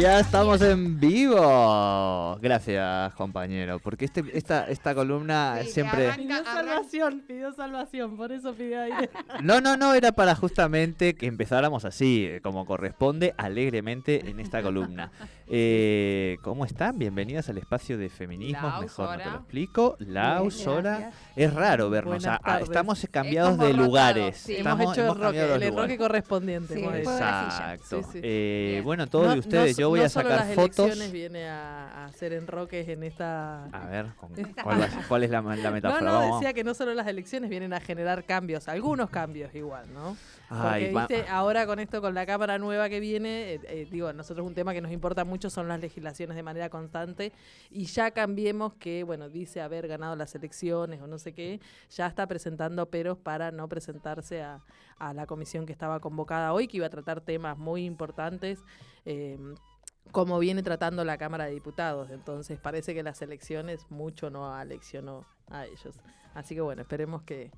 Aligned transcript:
Ya 0.00 0.20
estamos 0.20 0.62
en 0.62 0.98
vivo. 1.00 2.38
Gracias, 2.40 3.12
compañero. 3.14 3.78
Porque 3.80 4.04
este, 4.04 4.24
esta, 4.32 4.64
esta 4.68 4.94
columna 4.94 5.58
Sí, 5.64 5.70
siempre. 5.72 6.06
que 6.10 6.22
Pidió 6.22 6.36
Arranca- 6.36 6.52
salvación, 6.54 7.24
pidió 7.26 7.52
salvación, 7.52 8.16
por 8.16 8.32
eso 8.32 8.54
pidió 8.54 8.80
aire. 8.82 9.10
No, 9.42 9.60
no, 9.60 9.76
no, 9.76 9.94
era 9.94 10.12
para 10.12 10.34
justamente 10.34 11.14
que 11.14 11.26
empezáramos 11.26 11.84
así, 11.84 12.24
eh, 12.26 12.40
como 12.42 12.66
corresponde, 12.66 13.34
alegremente 13.36 14.28
en 14.30 14.40
esta 14.40 14.62
columna. 14.62 15.10
Eh, 15.50 16.36
¿Cómo 16.42 16.66
están? 16.66 16.98
Bienvenidas 16.98 17.48
al 17.48 17.56
espacio 17.56 17.96
de 17.96 18.10
feminismo. 18.10 18.68
Lau, 18.68 18.82
Mejor 18.82 19.10
no 19.16 19.16
te 19.24 19.30
lo 19.30 19.36
explico. 19.36 19.96
Lau, 19.98 20.40
Bien, 20.42 20.50
Sora. 20.50 20.98
gracias. 20.98 21.14
Es 21.36 21.54
raro 21.54 21.88
vernos. 21.88 22.16
Buenas 22.22 22.26
a- 22.26 22.34
a- 22.36 22.38
tardes. 22.40 22.68
estamos 22.68 23.06
cambiados 23.10 23.50
como 23.52 23.62
de 23.64 23.68
rotado, 23.70 23.86
lugares. 23.86 24.36
sí. 24.36 24.56
Estamos- 24.56 24.80
hemos 24.82 24.92
hecho 24.92 25.04
hemos 25.04 25.16
el 25.16 25.22
cambiado 25.22 25.48
los 25.48 25.62
el 25.90 25.98
correspondiente. 25.98 26.74
Sí, 26.74 26.80
hemos 26.80 26.90
fue 26.92 27.00
hecho. 27.00 27.10
de 27.12 27.20
la 27.20 27.50
silla. 27.50 27.74
Exacto. 27.74 28.02
Sí, 28.02 28.08
sí. 28.12 28.20
Eh, 28.22 28.68
Bien. 28.72 28.84
bueno, 28.84 29.06
todos 29.06 29.26
No- 29.28 29.32
de 29.32 29.38
ustedes, 29.38 29.76
no- 29.78 29.80
yo 29.80 29.88
voy 29.88 30.00
no 30.00 30.06
a 30.06 30.08
solo 30.10 30.28
sacar 30.28 30.46
las 30.46 30.54
fotos. 30.54 30.78
elecciones 30.80 31.12
viene 31.12 31.48
a, 31.48 31.88
a 31.92 32.04
hacer 32.04 32.32
enroques 32.34 32.88
en 32.88 33.02
esta... 33.04 33.64
A 33.66 33.86
ver, 33.86 34.06
¿con- 34.20 34.30
¿cuál, 34.62 34.80
va- 34.82 34.88
cuál 35.08 35.22
es 35.24 35.30
la, 35.30 35.40
la 35.40 35.56
No, 35.56 35.70
metáfora? 35.72 36.00
no, 36.12 36.18
Vamos. 36.18 36.40
decía 36.40 36.52
que 36.52 36.62
no 36.64 36.74
solo 36.74 36.92
las 36.92 37.06
elecciones 37.06 37.48
vienen 37.48 37.72
a 37.72 37.80
generar 37.80 38.24
cambios, 38.24 38.68
algunos 38.68 39.08
cambios 39.08 39.54
igual, 39.54 39.86
¿no? 39.94 40.14
Ay, 40.50 40.90
Porque, 40.92 41.14
viste, 41.16 41.30
ahora 41.30 41.66
con 41.66 41.78
esto, 41.78 42.00
con 42.00 42.14
la 42.14 42.24
Cámara 42.26 42.58
nueva 42.58 42.88
que 42.88 43.00
viene, 43.00 43.54
eh, 43.54 43.60
eh, 43.64 43.88
digo, 43.90 44.12
nosotros 44.12 44.46
un 44.46 44.54
tema 44.54 44.72
que 44.72 44.80
nos 44.80 44.92
importa 44.92 45.24
mucho 45.24 45.50
son 45.50 45.68
las 45.68 45.80
legislaciones 45.80 46.36
de 46.36 46.42
manera 46.42 46.70
constante 46.70 47.32
y 47.70 47.84
ya 47.84 48.10
cambiemos 48.12 48.74
que, 48.74 49.04
bueno, 49.04 49.28
dice 49.28 49.60
haber 49.60 49.88
ganado 49.88 50.16
las 50.16 50.34
elecciones 50.34 51.02
o 51.02 51.06
no 51.06 51.18
sé 51.18 51.34
qué, 51.34 51.60
ya 51.90 52.06
está 52.06 52.26
presentando 52.26 52.86
peros 52.86 53.18
para 53.18 53.50
no 53.50 53.68
presentarse 53.68 54.42
a, 54.42 54.62
a 54.98 55.12
la 55.12 55.26
comisión 55.26 55.66
que 55.66 55.72
estaba 55.72 56.00
convocada 56.00 56.52
hoy, 56.52 56.66
que 56.66 56.78
iba 56.78 56.86
a 56.86 56.90
tratar 56.90 57.20
temas 57.20 57.58
muy 57.58 57.84
importantes. 57.84 58.60
eh, 59.04 59.38
como 60.10 60.38
viene 60.38 60.62
tratando 60.62 61.04
la 61.04 61.18
Cámara 61.18 61.44
de 61.44 61.52
Diputados. 61.52 62.10
Entonces 62.10 62.58
parece 62.58 62.94
que 62.94 63.02
las 63.02 63.20
elecciones 63.22 63.86
mucho 63.90 64.30
no 64.30 64.54
aleccionó 64.54 65.26
a 65.50 65.66
ellos. 65.66 66.00
Así 66.34 66.54
que 66.54 66.60
bueno, 66.60 66.82
esperemos 66.82 67.22
que, 67.22 67.50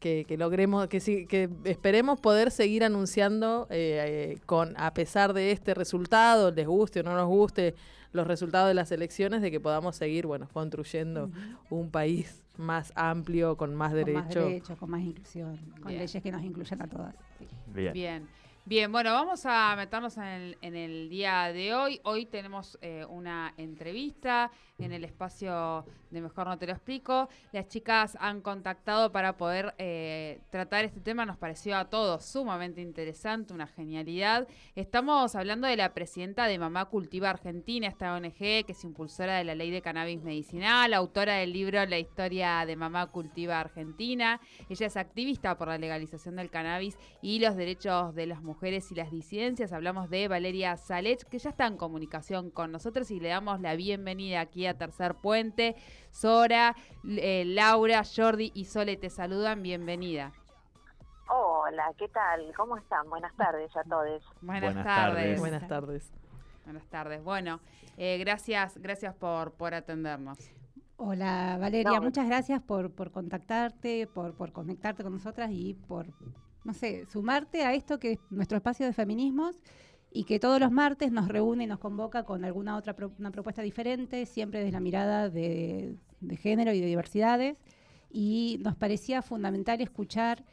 que, 0.00 0.24
que 0.26 0.36
logremos, 0.36 0.88
que, 0.88 1.00
sí- 1.00 1.26
que 1.26 1.48
esperemos 1.64 2.18
poder 2.20 2.50
seguir 2.50 2.82
anunciando 2.84 3.66
eh, 3.70 4.34
eh, 4.34 4.38
con, 4.46 4.74
a 4.76 4.92
pesar 4.94 5.32
de 5.32 5.52
este 5.52 5.74
resultado, 5.74 6.50
les 6.50 6.66
guste 6.66 7.00
o 7.00 7.02
no 7.02 7.14
nos 7.14 7.28
guste 7.28 7.74
los 8.12 8.26
resultados 8.26 8.68
de 8.68 8.74
las 8.74 8.90
elecciones, 8.92 9.40
de 9.42 9.50
que 9.50 9.60
podamos 9.60 9.96
seguir, 9.96 10.26
bueno, 10.26 10.48
construyendo 10.52 11.30
un 11.70 11.90
país 11.90 12.42
más 12.58 12.92
amplio, 12.94 13.56
con 13.56 13.74
más 13.74 13.92
Con 13.92 14.00
más 14.12 14.28
derecho. 14.28 14.44
derechos, 14.48 14.78
con 14.78 14.90
más 14.90 15.00
inclusión, 15.02 15.56
con 15.80 15.86
Bien. 15.88 16.00
leyes 16.00 16.22
que 16.22 16.30
nos 16.32 16.42
incluyan 16.42 16.82
a 16.82 16.86
todas. 16.88 17.14
sí. 17.38 17.46
Bien. 17.72 17.92
Bien. 17.94 18.28
Bien, 18.64 18.92
bueno, 18.92 19.12
vamos 19.12 19.44
a 19.44 19.74
meternos 19.74 20.16
en 20.18 20.22
el, 20.22 20.58
en 20.62 20.76
el 20.76 21.08
día 21.08 21.52
de 21.52 21.74
hoy. 21.74 22.00
Hoy 22.04 22.26
tenemos 22.26 22.78
eh, 22.80 23.04
una 23.08 23.52
entrevista 23.56 24.52
en 24.78 24.92
el 24.92 25.02
espacio 25.02 25.84
de 26.10 26.20
Mejor 26.20 26.46
No 26.46 26.56
Te 26.56 26.66
Lo 26.66 26.72
Explico. 26.72 27.28
Las 27.50 27.66
chicas 27.66 28.16
han 28.20 28.40
contactado 28.40 29.10
para 29.10 29.36
poder 29.36 29.74
eh, 29.78 30.42
tratar 30.50 30.84
este 30.84 31.00
tema. 31.00 31.26
Nos 31.26 31.38
pareció 31.38 31.76
a 31.76 31.86
todos 31.86 32.24
sumamente 32.24 32.80
interesante, 32.80 33.52
una 33.52 33.66
genialidad. 33.66 34.46
Estamos 34.76 35.34
hablando 35.34 35.66
de 35.66 35.76
la 35.76 35.92
presidenta 35.92 36.46
de 36.46 36.56
Mamá 36.60 36.84
Cultiva 36.84 37.30
Argentina, 37.30 37.88
esta 37.88 38.14
ONG 38.14 38.32
que 38.36 38.66
es 38.68 38.84
impulsora 38.84 39.38
de 39.38 39.44
la 39.44 39.56
ley 39.56 39.72
de 39.72 39.82
cannabis 39.82 40.22
medicinal, 40.22 40.94
autora 40.94 41.34
del 41.34 41.52
libro 41.52 41.84
La 41.84 41.98
historia 41.98 42.64
de 42.64 42.76
Mamá 42.76 43.08
Cultiva 43.08 43.58
Argentina. 43.58 44.40
Ella 44.68 44.86
es 44.86 44.96
activista 44.96 45.58
por 45.58 45.66
la 45.66 45.78
legalización 45.78 46.36
del 46.36 46.48
cannabis 46.48 46.96
y 47.20 47.40
los 47.40 47.56
derechos 47.56 48.14
de 48.14 48.26
las 48.26 48.40
mujeres 48.40 48.51
y 48.92 48.94
las 48.94 49.10
disidencias. 49.10 49.72
Hablamos 49.72 50.10
de 50.10 50.28
Valeria 50.28 50.76
Salech, 50.76 51.24
que 51.24 51.38
ya 51.38 51.50
está 51.50 51.66
en 51.66 51.76
comunicación 51.76 52.50
con 52.50 52.70
nosotros 52.72 53.10
y 53.10 53.18
le 53.20 53.28
damos 53.28 53.60
la 53.60 53.74
bienvenida 53.76 54.40
aquí 54.40 54.66
a 54.66 54.76
Tercer 54.76 55.14
Puente. 55.14 55.74
Sora, 56.10 56.76
eh, 57.08 57.44
Laura, 57.46 58.02
Jordi 58.04 58.52
y 58.54 58.66
Sole 58.66 58.96
te 58.96 59.10
saludan. 59.10 59.62
Bienvenida. 59.62 60.32
Hola, 61.28 61.92
¿qué 61.96 62.08
tal? 62.08 62.52
¿Cómo 62.56 62.76
están? 62.76 63.08
Buenas 63.08 63.34
tardes 63.36 63.74
a 63.76 63.82
todos. 63.84 64.22
Buenas, 64.42 64.74
Buenas 64.74 64.84
tardes. 64.84 65.14
tardes. 65.16 65.40
Buenas 65.40 65.68
tardes. 65.68 66.12
Buenas 66.64 66.86
tardes. 66.88 67.24
Bueno, 67.24 67.60
eh, 67.96 68.18
gracias, 68.18 68.76
gracias 68.78 69.14
por, 69.14 69.52
por 69.52 69.74
atendernos. 69.74 70.38
Hola 70.98 71.56
Valeria, 71.58 71.92
No. 71.98 72.02
muchas 72.02 72.26
gracias 72.28 72.62
por, 72.62 72.92
por 72.94 73.10
contactarte, 73.10 74.06
por, 74.06 74.34
por 74.34 74.52
conectarte 74.52 75.02
con 75.02 75.12
nosotras 75.14 75.50
y 75.50 75.74
por, 75.74 76.06
no 76.64 76.74
sé, 76.74 77.06
sumarte 77.06 77.64
a 77.64 77.74
esto 77.74 77.98
que 77.98 78.12
es 78.12 78.18
nuestro 78.30 78.56
espacio 78.56 78.86
de 78.86 78.92
feminismos 78.92 79.56
y 80.12 80.24
que 80.24 80.38
todos 80.38 80.60
los 80.60 80.70
martes 80.70 81.10
nos 81.10 81.28
reúne 81.28 81.64
y 81.64 81.66
nos 81.66 81.78
convoca 81.78 82.24
con 82.24 82.44
alguna 82.44 82.76
otra 82.76 82.94
una 83.18 83.30
propuesta 83.30 83.62
diferente, 83.62 84.26
siempre 84.26 84.60
desde 84.60 84.72
la 84.72 84.80
mirada 84.80 85.30
de, 85.30 85.96
género 86.38 86.72
y 86.72 86.80
de 86.80 86.86
diversidades. 86.86 87.58
Y 88.10 88.60
nos 88.62 88.76
parecía 88.76 89.22
fundamental 89.22 89.80
escuchar 89.80 90.44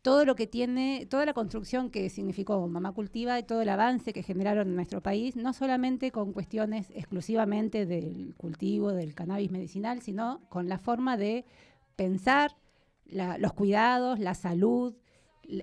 todo 0.00 0.24
lo 0.24 0.34
que 0.34 0.46
tiene, 0.46 1.06
toda 1.08 1.26
la 1.26 1.34
construcción 1.34 1.90
que 1.90 2.08
significó 2.08 2.66
Mamá 2.66 2.92
Cultiva 2.92 3.38
y 3.38 3.42
todo 3.42 3.62
el 3.62 3.68
avance 3.68 4.12
que 4.12 4.22
generaron 4.22 4.68
en 4.68 4.76
nuestro 4.76 5.02
país, 5.02 5.36
no 5.36 5.52
solamente 5.52 6.10
con 6.10 6.32
cuestiones 6.32 6.90
exclusivamente 6.94 7.86
del 7.86 8.34
cultivo 8.36 8.92
del 8.92 9.14
cannabis 9.14 9.50
medicinal, 9.50 10.00
sino 10.00 10.40
con 10.48 10.68
la 10.68 10.78
forma 10.78 11.16
de 11.16 11.44
pensar 11.96 12.56
los 13.06 13.52
cuidados, 13.52 14.18
la 14.18 14.34
salud, 14.34 14.94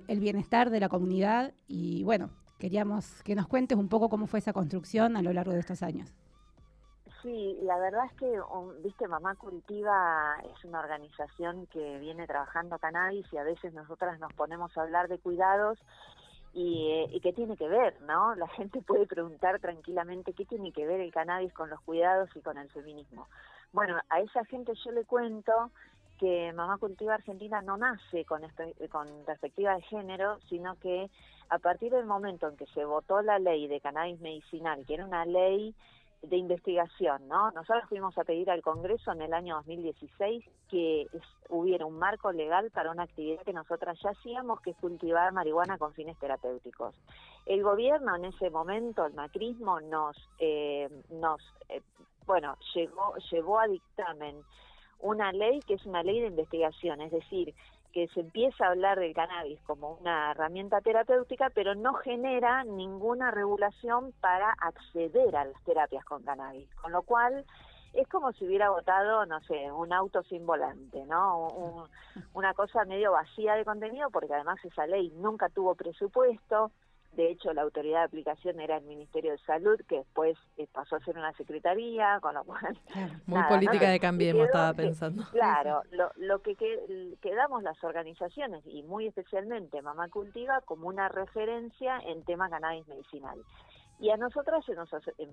el 0.08 0.20
bienestar 0.20 0.70
de 0.70 0.80
la 0.80 0.88
comunidad 0.88 1.52
y 1.68 2.04
bueno, 2.04 2.30
queríamos 2.58 3.22
que 3.22 3.34
nos 3.34 3.48
cuentes 3.48 3.76
un 3.76 3.88
poco 3.88 4.08
cómo 4.08 4.26
fue 4.26 4.38
esa 4.38 4.52
construcción 4.52 5.16
a 5.16 5.22
lo 5.22 5.32
largo 5.32 5.52
de 5.52 5.60
estos 5.60 5.82
años. 5.82 6.14
Sí, 7.22 7.56
la 7.62 7.78
verdad 7.78 8.04
es 8.06 8.12
que, 8.14 8.40
um, 8.40 8.82
viste, 8.82 9.06
Mamá 9.06 9.36
Cultiva 9.36 10.36
es 10.42 10.64
una 10.64 10.80
organización 10.80 11.66
que 11.66 11.98
viene 12.00 12.26
trabajando 12.26 12.78
cannabis 12.78 13.26
y 13.32 13.36
a 13.36 13.44
veces 13.44 13.72
nosotras 13.74 14.18
nos 14.18 14.32
ponemos 14.32 14.76
a 14.76 14.82
hablar 14.82 15.08
de 15.08 15.18
cuidados 15.18 15.78
y, 16.52 16.90
eh, 16.90 17.06
y 17.12 17.20
qué 17.20 17.32
tiene 17.32 17.56
que 17.56 17.68
ver, 17.68 18.00
¿no? 18.02 18.34
La 18.36 18.48
gente 18.48 18.82
puede 18.82 19.06
preguntar 19.06 19.60
tranquilamente 19.60 20.32
qué 20.32 20.44
tiene 20.44 20.72
que 20.72 20.86
ver 20.86 21.00
el 21.00 21.12
cannabis 21.12 21.52
con 21.52 21.70
los 21.70 21.80
cuidados 21.82 22.28
y 22.34 22.40
con 22.40 22.58
el 22.58 22.68
feminismo. 22.70 23.28
Bueno, 23.72 23.98
a 24.10 24.20
esa 24.20 24.44
gente 24.44 24.72
yo 24.84 24.90
le 24.90 25.04
cuento 25.04 25.70
que 26.22 26.52
Mamá 26.52 26.78
Cultiva 26.78 27.14
Argentina 27.14 27.60
no 27.62 27.76
nace 27.76 28.24
con, 28.24 28.42
espe- 28.42 28.88
con 28.90 29.08
perspectiva 29.26 29.74
de 29.74 29.82
género, 29.82 30.38
sino 30.48 30.76
que 30.76 31.10
a 31.48 31.58
partir 31.58 31.90
del 31.90 32.06
momento 32.06 32.46
en 32.48 32.56
que 32.56 32.66
se 32.66 32.84
votó 32.84 33.22
la 33.22 33.40
ley 33.40 33.66
de 33.66 33.80
cannabis 33.80 34.20
medicinal, 34.20 34.86
que 34.86 34.94
era 34.94 35.04
una 35.04 35.24
ley 35.24 35.74
de 36.22 36.36
investigación, 36.36 37.26
¿no? 37.26 37.50
Nosotros 37.50 37.88
fuimos 37.88 38.16
a 38.16 38.22
pedir 38.22 38.48
al 38.52 38.62
Congreso 38.62 39.10
en 39.10 39.22
el 39.22 39.34
año 39.34 39.56
2016 39.56 40.44
que 40.70 41.08
hubiera 41.48 41.86
un 41.86 41.98
marco 41.98 42.30
legal 42.30 42.70
para 42.70 42.92
una 42.92 43.02
actividad 43.02 43.42
que 43.42 43.52
nosotras 43.52 43.98
ya 44.00 44.10
hacíamos, 44.10 44.60
que 44.60 44.70
es 44.70 44.76
cultivar 44.76 45.32
marihuana 45.32 45.76
con 45.76 45.92
fines 45.92 46.16
terapéuticos. 46.20 46.94
El 47.46 47.64
gobierno 47.64 48.14
en 48.14 48.26
ese 48.26 48.48
momento, 48.48 49.04
el 49.06 49.14
macrismo, 49.14 49.80
nos, 49.80 50.16
eh, 50.38 50.88
nos 51.10 51.40
eh, 51.68 51.82
bueno, 52.26 52.56
llegó, 52.72 53.16
llevó 53.32 53.58
a 53.58 53.66
dictamen 53.66 54.36
una 55.02 55.32
ley 55.32 55.62
que 55.62 55.74
es 55.74 55.84
una 55.84 56.02
ley 56.02 56.20
de 56.20 56.28
investigación, 56.28 57.02
es 57.02 57.12
decir, 57.12 57.54
que 57.92 58.08
se 58.08 58.20
empieza 58.20 58.64
a 58.64 58.70
hablar 58.70 58.98
del 58.98 59.12
cannabis 59.12 59.60
como 59.64 59.96
una 59.96 60.30
herramienta 60.30 60.80
terapéutica, 60.80 61.50
pero 61.50 61.74
no 61.74 61.92
genera 61.94 62.64
ninguna 62.64 63.30
regulación 63.30 64.12
para 64.20 64.50
acceder 64.52 65.36
a 65.36 65.44
las 65.44 65.62
terapias 65.64 66.04
con 66.06 66.22
cannabis. 66.22 66.74
Con 66.76 66.92
lo 66.92 67.02
cual, 67.02 67.44
es 67.92 68.08
como 68.08 68.32
si 68.32 68.46
hubiera 68.46 68.70
votado, 68.70 69.26
no 69.26 69.40
sé, 69.42 69.70
un 69.70 69.92
auto 69.92 70.22
sin 70.22 70.46
volante, 70.46 71.04
¿no? 71.04 71.48
Un- 71.48 71.88
una 72.32 72.54
cosa 72.54 72.86
medio 72.86 73.12
vacía 73.12 73.54
de 73.56 73.64
contenido, 73.66 74.08
porque 74.10 74.32
además 74.32 74.58
esa 74.64 74.86
ley 74.86 75.10
nunca 75.16 75.50
tuvo 75.50 75.74
presupuesto. 75.74 76.70
De 77.12 77.30
hecho, 77.30 77.52
la 77.52 77.60
autoridad 77.62 77.98
de 78.00 78.04
aplicación 78.06 78.58
era 78.58 78.78
el 78.78 78.84
Ministerio 78.84 79.32
de 79.32 79.38
Salud, 79.38 79.78
que 79.86 79.96
después 79.98 80.36
eh, 80.56 80.66
pasó 80.72 80.96
a 80.96 81.00
ser 81.00 81.18
una 81.18 81.32
secretaría, 81.34 82.18
con 82.22 82.34
lo 82.34 82.42
cual. 82.44 82.78
Muy 83.26 83.38
Nada, 83.38 83.48
política 83.48 83.86
¿no? 83.86 83.92
de 83.92 84.00
Cambiemos, 84.00 84.46
estaba 84.46 84.72
que- 84.74 84.82
pensando. 84.82 85.22
Claro, 85.30 85.82
lo, 85.90 86.10
lo 86.16 86.40
que, 86.40 86.56
que- 86.56 87.14
quedamos 87.20 87.62
las 87.62 87.82
organizaciones 87.84 88.62
y 88.66 88.82
muy 88.82 89.06
especialmente 89.08 89.82
Mamá 89.82 90.08
Cultiva 90.08 90.62
como 90.62 90.88
una 90.88 91.08
referencia 91.10 91.98
en 92.06 92.24
tema 92.24 92.48
cannabis 92.48 92.88
medicinal. 92.88 93.38
Y 94.00 94.10
a 94.10 94.16
nosotras 94.16 94.64
se 94.64 94.74
nos, 94.74 94.92
em, 95.18 95.30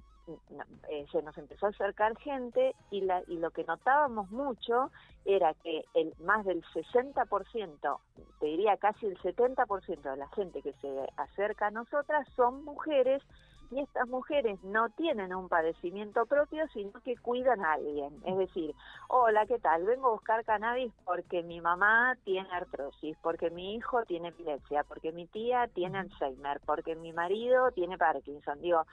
eh, 0.89 1.05
se 1.11 1.21
nos 1.23 1.37
empezó 1.37 1.65
a 1.65 1.69
acercar 1.69 2.15
gente 2.17 2.75
y, 2.91 3.01
la, 3.01 3.23
y 3.27 3.37
lo 3.37 3.49
que 3.51 3.63
notábamos 3.63 4.29
mucho 4.31 4.91
era 5.25 5.53
que 5.55 5.85
el 5.95 6.13
más 6.19 6.45
del 6.45 6.63
60%, 6.65 7.99
te 8.39 8.45
diría 8.45 8.77
casi 8.77 9.07
el 9.07 9.17
70% 9.17 10.11
de 10.11 10.17
la 10.17 10.27
gente 10.29 10.61
que 10.61 10.73
se 10.73 11.09
acerca 11.17 11.67
a 11.67 11.71
nosotras 11.71 12.27
son 12.35 12.63
mujeres 12.63 13.23
y 13.71 13.79
estas 13.79 14.07
mujeres 14.07 14.61
no 14.63 14.89
tienen 14.89 15.33
un 15.33 15.47
padecimiento 15.47 16.25
propio, 16.25 16.67
sino 16.73 16.91
que 17.01 17.15
cuidan 17.17 17.63
a 17.63 17.73
alguien. 17.73 18.13
Es 18.25 18.37
decir, 18.37 18.73
hola, 19.07 19.45
¿qué 19.45 19.59
tal? 19.59 19.85
Vengo 19.85 20.07
a 20.07 20.11
buscar 20.11 20.43
cannabis 20.43 20.91
porque 21.05 21.43
mi 21.43 21.61
mamá 21.61 22.15
tiene 22.23 22.49
artrosis, 22.51 23.17
porque 23.21 23.49
mi 23.49 23.75
hijo 23.75 24.03
tiene 24.05 24.29
epilepsia, 24.29 24.83
porque 24.83 25.11
mi 25.11 25.27
tía 25.27 25.67
tiene 25.67 25.99
Alzheimer, 25.99 26.59
porque 26.65 26.95
mi 26.95 27.13
marido 27.13 27.71
tiene 27.71 27.97
Parkinson. 27.97 28.59
Digo, 28.61 28.85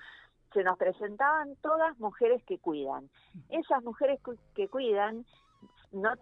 se 0.52 0.62
nos 0.62 0.78
presentaban 0.78 1.56
todas 1.56 1.98
mujeres 1.98 2.42
que 2.44 2.58
cuidan. 2.58 3.08
Esas 3.48 3.82
mujeres 3.82 4.20
que 4.54 4.68
cuidan 4.68 5.24
no, 5.92 6.12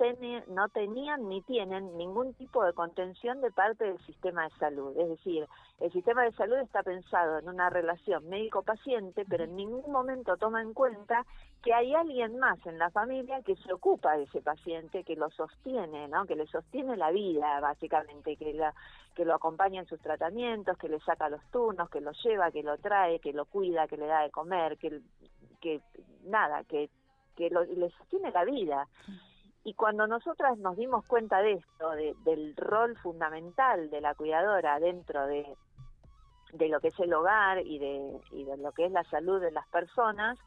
no 0.48 0.68
tenían 0.68 1.28
ni 1.28 1.42
tienen 1.42 1.96
ningún 1.96 2.34
tipo 2.34 2.64
de 2.64 2.72
contención 2.74 3.40
de 3.40 3.50
parte 3.50 3.84
del 3.84 3.98
sistema 4.06 4.44
de 4.44 4.54
salud. 4.56 4.96
Es 4.98 5.08
decir, 5.08 5.48
el 5.80 5.90
sistema 5.92 6.22
de 6.22 6.32
salud 6.32 6.56
está 6.58 6.82
pensado 6.82 7.38
en 7.38 7.48
una 7.48 7.70
relación 7.70 8.28
médico-paciente, 8.28 9.24
pero 9.28 9.44
en 9.44 9.56
ningún 9.56 9.90
momento 9.90 10.36
toma 10.36 10.62
en 10.62 10.74
cuenta 10.74 11.24
que 11.62 11.72
hay 11.72 11.94
alguien 11.94 12.38
más 12.38 12.58
en 12.66 12.78
la 12.78 12.90
familia 12.90 13.42
que 13.42 13.56
se 13.56 13.72
ocupa 13.72 14.16
de 14.16 14.24
ese 14.24 14.42
paciente, 14.42 15.02
que 15.02 15.16
lo 15.16 15.30
sostiene, 15.30 16.08
¿no? 16.08 16.26
que 16.26 16.36
le 16.36 16.46
sostiene 16.46 16.96
la 16.96 17.10
vida, 17.10 17.58
básicamente, 17.60 18.36
que, 18.36 18.52
la, 18.52 18.74
que 19.14 19.24
lo 19.24 19.34
acompaña 19.34 19.80
en 19.80 19.86
sus 19.86 19.98
tratamientos, 20.00 20.76
que 20.76 20.90
le 20.90 21.00
saca 21.00 21.30
los 21.30 21.42
turnos, 21.50 21.88
que 21.88 22.02
lo 22.02 22.12
lleva, 22.22 22.50
que 22.50 22.62
lo 22.62 22.76
trae, 22.78 23.18
que 23.18 23.32
lo 23.32 23.46
cuida, 23.46 23.88
que 23.88 23.96
le 23.96 24.06
da 24.06 24.20
de 24.22 24.30
comer, 24.30 24.76
que, 24.76 25.00
que 25.60 25.80
nada, 26.24 26.64
que, 26.64 26.90
que 27.34 27.48
lo- 27.48 27.64
le 27.64 27.88
sostiene 27.90 28.30
la 28.30 28.44
vida. 28.44 28.86
Y 29.64 29.72
cuando 29.74 30.06
nosotras 30.06 30.58
nos 30.58 30.76
dimos 30.76 31.06
cuenta 31.06 31.40
de 31.40 31.52
esto, 31.54 31.90
de- 31.92 32.14
del 32.24 32.54
rol 32.56 32.96
fundamental 32.98 33.88
de 33.90 34.00
la 34.02 34.14
cuidadora 34.14 34.78
dentro 34.78 35.26
de, 35.26 35.56
lo 36.68 36.80
que 36.80 36.88
es 36.88 37.00
el 37.00 37.12
hogar 37.14 37.66
y 37.66 37.78
de, 37.78 38.20
y 38.30 38.44
de 38.44 38.56
lo 38.58 38.72
que 38.72 38.86
es 38.86 38.92
la 38.92 39.04
salud 39.04 39.40
de 39.40 39.50
las 39.50 39.66
personas, 39.68 40.38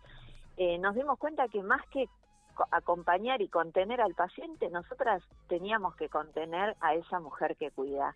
eh, 0.55 0.77
nos 0.77 0.95
dimos 0.95 1.17
cuenta 1.19 1.47
que 1.47 1.61
más 1.63 1.81
que 1.89 2.07
co- 2.53 2.67
acompañar 2.71 3.41
y 3.41 3.49
contener 3.49 4.01
al 4.01 4.13
paciente, 4.13 4.69
nosotras 4.69 5.23
teníamos 5.47 5.95
que 5.95 6.09
contener 6.09 6.75
a 6.79 6.93
esa 6.93 7.19
mujer 7.19 7.57
que 7.57 7.71
cuida. 7.71 8.15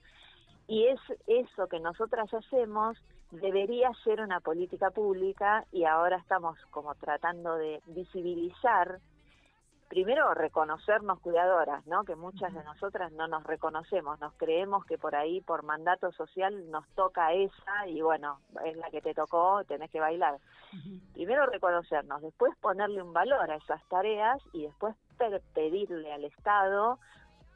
Y 0.67 0.85
es 0.85 0.99
eso 1.27 1.67
que 1.67 1.79
nosotras 1.79 2.31
hacemos 2.33 2.97
debería 3.31 3.91
ser 4.03 4.21
una 4.21 4.39
política 4.39 4.91
pública 4.91 5.65
y 5.71 5.85
ahora 5.85 6.17
estamos 6.17 6.57
como 6.69 6.93
tratando 6.95 7.55
de 7.55 7.81
visibilizar 7.87 8.99
primero 9.91 10.33
reconocernos 10.33 11.19
cuidadoras, 11.19 11.85
¿no? 11.85 12.05
Que 12.05 12.15
muchas 12.15 12.53
de 12.53 12.63
nosotras 12.63 13.11
no 13.11 13.27
nos 13.27 13.43
reconocemos, 13.43 14.21
nos 14.21 14.33
creemos 14.35 14.85
que 14.85 14.97
por 14.97 15.15
ahí 15.17 15.41
por 15.41 15.63
mandato 15.63 16.13
social 16.13 16.71
nos 16.71 16.87
toca 16.95 17.33
esa 17.33 17.87
y 17.87 18.01
bueno, 18.01 18.39
es 18.63 18.77
la 18.77 18.89
que 18.89 19.01
te 19.01 19.13
tocó, 19.13 19.65
tenés 19.65 19.91
que 19.91 19.99
bailar. 19.99 20.37
Primero 21.13 21.45
reconocernos, 21.45 22.21
después 22.21 22.55
ponerle 22.61 23.01
un 23.01 23.11
valor 23.11 23.51
a 23.51 23.55
esas 23.57 23.83
tareas 23.89 24.41
y 24.53 24.63
después 24.63 24.95
pedirle 25.53 26.13
al 26.13 26.23
Estado 26.23 26.97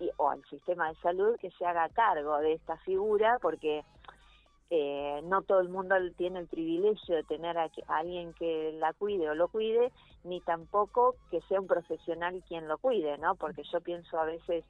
y, 0.01 0.11
o 0.17 0.29
al 0.29 0.43
sistema 0.49 0.89
de 0.89 0.95
salud 0.95 1.39
que 1.39 1.51
se 1.51 1.65
haga 1.65 1.87
cargo 1.87 2.39
de 2.39 2.51
esta 2.51 2.75
figura 2.79 3.39
porque 3.41 3.85
eh, 4.69 5.21
no 5.23 5.43
todo 5.43 5.59
el 5.59 5.69
mundo 5.69 5.95
tiene 6.17 6.39
el 6.39 6.47
privilegio 6.47 7.15
de 7.15 7.23
tener 7.23 7.57
a, 7.57 7.69
alguien 7.87 8.33
que 8.33 8.73
la 8.79 8.93
cuide 8.93 9.29
o 9.29 9.35
lo 9.35 9.47
cuide, 9.47 9.91
ni 10.23 10.41
tampoco 10.41 11.15
que 11.29 11.41
sea 11.41 11.59
un 11.59 11.67
profesional 11.67 12.43
quien 12.47 12.67
lo 12.67 12.77
cuide, 12.77 13.17
¿no? 13.19 13.35
Porque 13.35 13.63
yo 13.71 13.81
pienso 13.81 14.19
a 14.19 14.25
veces 14.25 14.63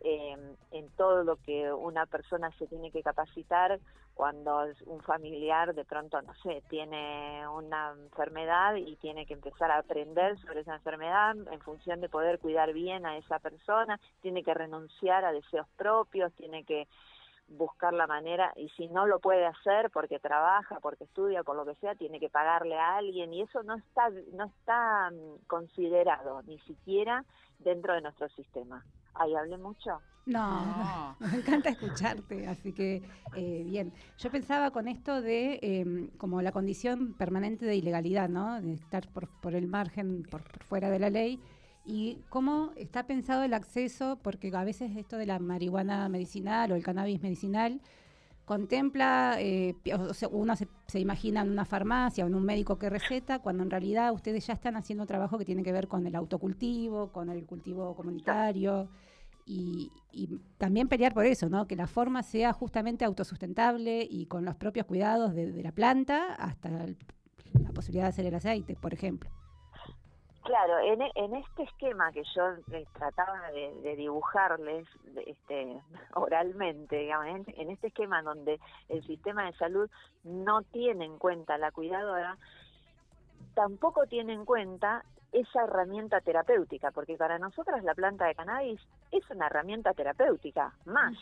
eh, 0.00 0.36
en 0.70 0.88
todo 0.96 1.22
lo 1.22 1.36
que 1.36 1.72
una 1.72 2.06
persona 2.06 2.50
se 2.58 2.66
tiene 2.66 2.90
que 2.90 3.02
capacitar 3.02 3.78
cuando 4.14 4.64
un 4.86 5.00
familiar 5.02 5.74
de 5.74 5.84
pronto, 5.84 6.20
no 6.22 6.34
sé, 6.42 6.62
tiene 6.68 7.46
una 7.48 7.92
enfermedad 7.92 8.74
y 8.76 8.96
tiene 8.96 9.26
que 9.26 9.34
empezar 9.34 9.70
a 9.70 9.78
aprender 9.78 10.38
sobre 10.40 10.60
esa 10.60 10.74
enfermedad 10.74 11.36
en 11.36 11.60
función 11.60 12.00
de 12.00 12.08
poder 12.08 12.38
cuidar 12.38 12.72
bien 12.72 13.06
a 13.06 13.16
esa 13.16 13.38
persona, 13.38 13.98
tiene 14.20 14.42
que 14.42 14.54
renunciar 14.54 15.24
a 15.24 15.32
deseos 15.32 15.66
propios, 15.76 16.32
tiene 16.34 16.64
que 16.64 16.88
buscar 17.52 17.92
la 17.92 18.06
manera 18.06 18.52
y 18.56 18.68
si 18.70 18.88
no 18.88 19.06
lo 19.06 19.20
puede 19.20 19.46
hacer 19.46 19.90
porque 19.90 20.18
trabaja, 20.18 20.78
porque 20.80 21.04
estudia, 21.04 21.42
por 21.42 21.56
lo 21.56 21.64
que 21.64 21.74
sea, 21.76 21.94
tiene 21.94 22.18
que 22.20 22.28
pagarle 22.28 22.78
a 22.78 22.96
alguien 22.96 23.32
y 23.32 23.42
eso 23.42 23.62
no 23.62 23.76
está 23.76 24.10
no 24.32 24.44
está 24.44 25.10
mm, 25.10 25.46
considerado 25.46 26.42
ni 26.42 26.58
siquiera 26.60 27.24
dentro 27.58 27.94
de 27.94 28.02
nuestro 28.02 28.28
sistema. 28.30 28.84
Ahí 29.14 29.34
hablé 29.34 29.58
mucho. 29.58 30.00
No, 30.24 30.64
No. 30.64 31.16
me 31.20 31.38
encanta 31.38 31.70
escucharte, 31.70 32.46
así 32.46 32.72
que 32.72 33.02
eh, 33.36 33.62
bien. 33.64 33.92
Yo 34.18 34.30
pensaba 34.30 34.70
con 34.70 34.88
esto 34.88 35.20
de 35.20 35.58
eh, 35.62 36.10
como 36.16 36.40
la 36.42 36.52
condición 36.52 37.14
permanente 37.14 37.66
de 37.66 37.76
ilegalidad, 37.76 38.28
¿no? 38.28 38.60
De 38.60 38.72
estar 38.72 39.08
por, 39.12 39.28
por 39.40 39.54
el 39.54 39.66
margen, 39.66 40.22
por, 40.30 40.42
por 40.44 40.62
fuera 40.64 40.90
de 40.90 40.98
la 40.98 41.10
ley. 41.10 41.40
Y 41.84 42.18
cómo 42.30 42.70
está 42.76 43.06
pensado 43.06 43.42
el 43.42 43.54
acceso, 43.54 44.18
porque 44.22 44.50
a 44.54 44.64
veces 44.64 44.96
esto 44.96 45.16
de 45.16 45.26
la 45.26 45.38
marihuana 45.40 46.08
medicinal 46.08 46.70
o 46.72 46.76
el 46.76 46.82
cannabis 46.84 47.20
medicinal 47.22 47.80
contempla, 48.44 49.36
eh, 49.38 49.74
uno 50.30 50.56
se, 50.56 50.68
se 50.86 51.00
imagina 51.00 51.42
en 51.42 51.50
una 51.50 51.64
farmacia 51.64 52.24
o 52.24 52.28
en 52.28 52.34
un 52.34 52.44
médico 52.44 52.78
que 52.78 52.90
receta, 52.90 53.38
cuando 53.40 53.62
en 53.62 53.70
realidad 53.70 54.12
ustedes 54.12 54.46
ya 54.46 54.54
están 54.54 54.76
haciendo 54.76 55.06
trabajo 55.06 55.38
que 55.38 55.44
tiene 55.44 55.62
que 55.62 55.72
ver 55.72 55.88
con 55.88 56.06
el 56.06 56.14
autocultivo, 56.14 57.12
con 57.12 57.30
el 57.30 57.46
cultivo 57.46 57.94
comunitario 57.94 58.88
y, 59.46 59.90
y 60.12 60.28
también 60.58 60.88
pelear 60.88 61.14
por 61.14 61.26
eso, 61.26 61.48
¿no? 61.48 61.66
Que 61.66 61.76
la 61.76 61.86
forma 61.86 62.22
sea 62.22 62.52
justamente 62.52 63.04
autosustentable 63.04 64.06
y 64.08 64.26
con 64.26 64.44
los 64.44 64.54
propios 64.56 64.86
cuidados 64.86 65.34
de, 65.34 65.50
de 65.52 65.62
la 65.62 65.72
planta 65.72 66.34
hasta 66.34 66.68
el- 66.84 66.96
la 67.60 67.70
posibilidad 67.72 68.04
de 68.04 68.08
hacer 68.10 68.26
el 68.26 68.34
aceite, 68.34 68.76
por 68.76 68.94
ejemplo. 68.94 69.30
Claro, 70.42 70.78
en, 70.80 71.02
e- 71.02 71.12
en 71.14 71.36
este 71.36 71.62
esquema 71.62 72.10
que 72.12 72.24
yo 72.34 72.42
eh, 72.72 72.84
trataba 72.92 73.50
de, 73.52 73.94
dibujarles 73.96 74.88
este, 75.26 75.80
oralmente, 76.14 76.96
digamos, 76.96 77.26
en, 77.26 77.54
en 77.60 77.70
este 77.70 77.88
esquema 77.88 78.22
donde 78.22 78.58
el 78.88 79.04
sistema 79.06 79.46
de 79.46 79.52
salud 79.54 79.88
no 80.24 80.62
tiene 80.64 81.04
en 81.04 81.18
cuenta 81.18 81.58
la 81.58 81.70
cuidadora, 81.70 82.38
tampoco 83.54 84.06
tiene 84.06 84.32
en 84.32 84.44
cuenta 84.44 85.04
esa 85.32 85.64
herramienta 85.64 86.20
terapéutica, 86.20 86.90
porque 86.90 87.16
para 87.16 87.38
nosotras 87.38 87.82
la 87.84 87.94
planta 87.94 88.26
de 88.26 88.34
cannabis 88.34 88.80
es 89.10 89.28
una 89.30 89.46
herramienta 89.46 89.92
terapéutica 89.94 90.72
más, 90.84 91.14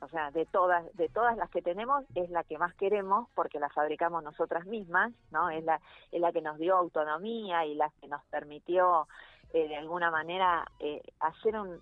o 0.00 0.08
sea, 0.08 0.30
de 0.30 0.46
todas 0.46 0.84
de 0.96 1.08
todas 1.10 1.36
las 1.36 1.50
que 1.50 1.60
tenemos 1.62 2.04
es 2.14 2.30
la 2.30 2.44
que 2.44 2.56
más 2.58 2.74
queremos 2.74 3.28
porque 3.34 3.60
la 3.60 3.68
fabricamos 3.68 4.22
nosotras 4.22 4.64
mismas, 4.66 5.12
¿no? 5.30 5.50
Es 5.50 5.64
la 5.64 5.80
es 6.12 6.20
la 6.20 6.32
que 6.32 6.40
nos 6.40 6.56
dio 6.58 6.76
autonomía 6.76 7.66
y 7.66 7.74
la 7.74 7.90
que 8.00 8.08
nos 8.08 8.22
permitió 8.30 9.06
eh, 9.52 9.68
de 9.68 9.76
alguna 9.76 10.10
manera 10.10 10.64
eh, 10.78 11.02
hacer 11.20 11.56
un, 11.58 11.80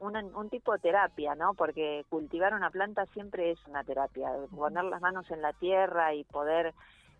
una- 0.00 0.24
un 0.24 0.48
tipo 0.50 0.72
de 0.72 0.78
terapia, 0.80 1.34
¿no? 1.34 1.54
Porque 1.54 2.04
cultivar 2.10 2.54
una 2.54 2.70
planta 2.70 3.06
siempre 3.06 3.50
es 3.52 3.58
una 3.66 3.84
terapia, 3.84 4.30
poner 4.54 4.84
las 4.84 5.00
manos 5.00 5.30
en 5.30 5.40
la 5.42 5.52
tierra 5.54 6.14
y 6.14 6.24
poder 6.24 6.74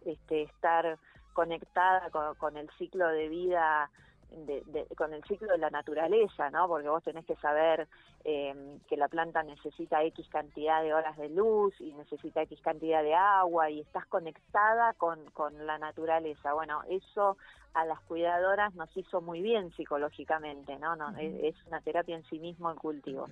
este, 0.06 0.42
estar 0.42 0.98
conectada 1.32 2.10
con, 2.10 2.34
con 2.36 2.56
el 2.56 2.68
ciclo 2.78 3.08
de 3.08 3.28
vida 3.28 3.90
de- 4.30 4.62
de- 4.64 4.86
con 4.96 5.12
el 5.12 5.22
ciclo 5.24 5.48
de 5.48 5.58
la 5.58 5.68
naturaleza, 5.68 6.48
¿no? 6.48 6.66
Porque 6.66 6.88
vos 6.88 7.02
tenés 7.04 7.26
que 7.26 7.36
saber 7.36 7.86
eh, 8.24 8.78
que 8.88 8.96
la 8.96 9.08
planta 9.08 9.42
necesita 9.42 10.02
X 10.04 10.26
cantidad 10.30 10.80
de 10.82 10.94
horas 10.94 11.18
de 11.18 11.28
luz 11.28 11.78
y 11.80 11.92
necesita 11.92 12.40
X 12.42 12.58
cantidad 12.62 13.02
de 13.02 13.14
agua 13.14 13.68
y 13.68 13.80
estás 13.80 14.06
conectada 14.06 14.94
con, 14.94 15.22
con 15.32 15.66
la 15.66 15.76
naturaleza. 15.76 16.54
Bueno, 16.54 16.80
eso 16.88 17.36
a 17.74 17.84
las 17.84 18.00
cuidadoras 18.02 18.74
nos 18.74 18.96
hizo 18.96 19.20
muy 19.20 19.42
bien 19.42 19.70
psicológicamente, 19.72 20.78
¿no? 20.78 20.96
no 20.96 21.10
es, 21.18 21.34
es 21.54 21.66
una 21.66 21.82
terapia 21.82 22.16
en 22.16 22.24
sí 22.24 22.38
mismo 22.38 22.70
el 22.70 22.78
cultivo. 22.78 23.26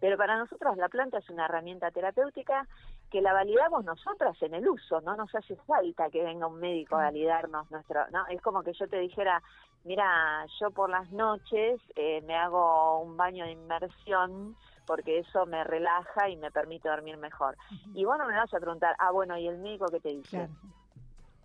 Pero 0.00 0.16
para 0.16 0.36
nosotros 0.36 0.76
la 0.76 0.88
planta 0.88 1.18
es 1.18 1.28
una 1.30 1.44
herramienta 1.44 1.90
terapéutica 1.90 2.66
que 3.10 3.20
la 3.20 3.32
validamos 3.32 3.84
nosotras 3.84 4.40
en 4.42 4.54
el 4.54 4.68
uso, 4.68 5.00
no 5.00 5.16
nos 5.16 5.34
hace 5.34 5.56
falta 5.56 6.10
que 6.10 6.22
venga 6.22 6.46
un 6.46 6.60
médico 6.60 6.96
a 6.96 7.04
validarnos 7.04 7.70
nuestro, 7.70 8.08
no, 8.10 8.26
es 8.28 8.40
como 8.40 8.62
que 8.62 8.72
yo 8.72 8.88
te 8.88 8.98
dijera, 8.98 9.42
mira, 9.84 10.46
yo 10.60 10.70
por 10.70 10.90
las 10.90 11.10
noches 11.10 11.80
eh, 11.96 12.22
me 12.22 12.36
hago 12.36 13.00
un 13.00 13.16
baño 13.16 13.44
de 13.44 13.52
inmersión 13.52 14.56
porque 14.86 15.18
eso 15.18 15.46
me 15.46 15.62
relaja 15.64 16.28
y 16.28 16.36
me 16.36 16.50
permite 16.50 16.88
dormir 16.88 17.16
mejor. 17.16 17.56
Y 17.94 18.04
vos 18.04 18.18
no 18.18 18.26
me 18.26 18.34
vas 18.34 18.52
a 18.52 18.58
preguntar, 18.58 18.96
ah, 18.98 19.12
bueno, 19.12 19.36
¿y 19.38 19.46
el 19.46 19.58
médico 19.58 19.86
qué 19.86 20.00
te 20.00 20.08
dice? 20.08 20.30
Claro. 20.30 20.52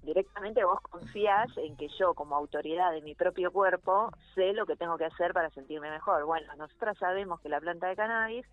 Directamente 0.05 0.63
vos 0.63 0.79
confías 0.81 1.49
en 1.57 1.75
que 1.75 1.87
yo, 1.99 2.13
como 2.13 2.35
autoridad 2.35 2.91
de 2.91 3.01
mi 3.01 3.15
propio 3.15 3.51
cuerpo, 3.51 4.11
sé 4.35 4.53
lo 4.53 4.67
que 4.67 4.75
tengo 4.75 4.97
que 4.97 5.05
hacer 5.05 5.33
para 5.33 5.49
sentirme 5.49 5.89
mejor. 5.89 6.25
Bueno, 6.25 6.47
nosotras 6.57 6.95
sabemos 6.99 7.41
que 7.41 7.49
la 7.49 7.59
planta 7.59 7.87
de 7.87 7.95
cannabis 7.95 8.45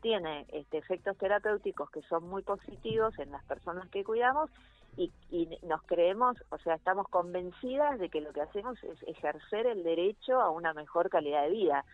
tiene 0.00 0.46
este, 0.52 0.78
efectos 0.78 1.16
terapéuticos 1.18 1.90
que 1.90 2.00
son 2.02 2.28
muy 2.28 2.42
positivos 2.42 3.18
en 3.18 3.30
las 3.30 3.44
personas 3.44 3.88
que 3.90 4.02
cuidamos 4.02 4.50
y, 4.96 5.12
y 5.30 5.46
nos 5.62 5.82
creemos, 5.82 6.36
o 6.50 6.58
sea, 6.58 6.74
estamos 6.74 7.06
convencidas 7.08 7.98
de 7.98 8.08
que 8.08 8.22
lo 8.22 8.32
que 8.32 8.40
hacemos 8.40 8.82
es 8.84 9.02
ejercer 9.02 9.66
el 9.66 9.82
derecho 9.82 10.40
a 10.40 10.50
una 10.50 10.72
mejor 10.72 11.10
calidad 11.10 11.42
de 11.42 11.50
vida 11.50 11.84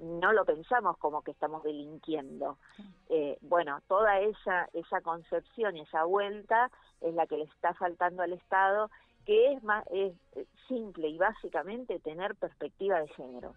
no 0.00 0.32
lo 0.32 0.44
pensamos 0.44 0.96
como 0.98 1.22
que 1.22 1.30
estamos 1.30 1.62
delinquiendo. 1.62 2.58
Eh, 3.08 3.38
bueno, 3.42 3.80
toda 3.86 4.18
esa, 4.20 4.68
esa 4.72 5.00
concepción 5.02 5.76
y 5.76 5.82
esa 5.82 6.04
vuelta 6.04 6.70
es 7.00 7.14
la 7.14 7.26
que 7.26 7.36
le 7.36 7.44
está 7.44 7.74
faltando 7.74 8.22
al 8.22 8.32
Estado, 8.32 8.90
que 9.26 9.52
es, 9.52 9.62
más, 9.62 9.84
es 9.92 10.14
simple 10.68 11.08
y 11.08 11.18
básicamente 11.18 12.00
tener 12.00 12.34
perspectiva 12.36 13.00
de 13.00 13.08
género. 13.08 13.54